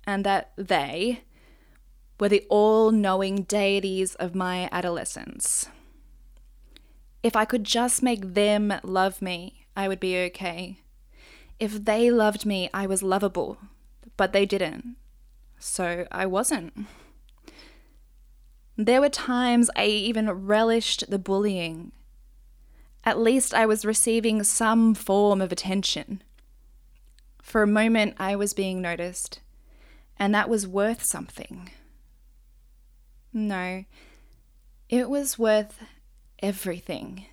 and 0.04 0.24
that 0.24 0.52
they 0.56 1.22
were 2.18 2.28
the 2.28 2.44
all 2.50 2.90
knowing 2.90 3.42
deities 3.42 4.16
of 4.16 4.34
my 4.34 4.68
adolescence. 4.72 5.68
If 7.22 7.36
I 7.36 7.44
could 7.44 7.64
just 7.64 8.02
make 8.02 8.34
them 8.34 8.74
love 8.82 9.22
me, 9.22 9.66
I 9.76 9.86
would 9.86 10.00
be 10.00 10.16
okay. 10.18 10.78
If 11.60 11.84
they 11.84 12.10
loved 12.10 12.44
me, 12.44 12.68
I 12.74 12.86
was 12.86 13.02
lovable, 13.02 13.58
but 14.16 14.32
they 14.32 14.46
didn't. 14.46 14.96
So 15.58 16.06
I 16.10 16.26
wasn't. 16.26 16.86
There 18.76 19.00
were 19.00 19.10
times 19.10 19.70
I 19.76 19.84
even 19.84 20.30
relished 20.30 21.10
the 21.10 21.18
bullying. 21.18 21.92
At 23.04 23.18
least 23.18 23.54
I 23.54 23.66
was 23.66 23.84
receiving 23.84 24.42
some 24.42 24.94
form 24.94 25.40
of 25.40 25.52
attention. 25.52 26.22
For 27.42 27.62
a 27.62 27.66
moment, 27.66 28.16
I 28.18 28.36
was 28.36 28.52
being 28.52 28.80
noticed, 28.80 29.40
and 30.18 30.34
that 30.34 30.48
was 30.48 30.66
worth 30.66 31.02
something. 31.02 31.70
No, 33.32 33.84
it 34.88 35.08
was 35.08 35.38
worth 35.38 35.82
everything. 36.40 37.26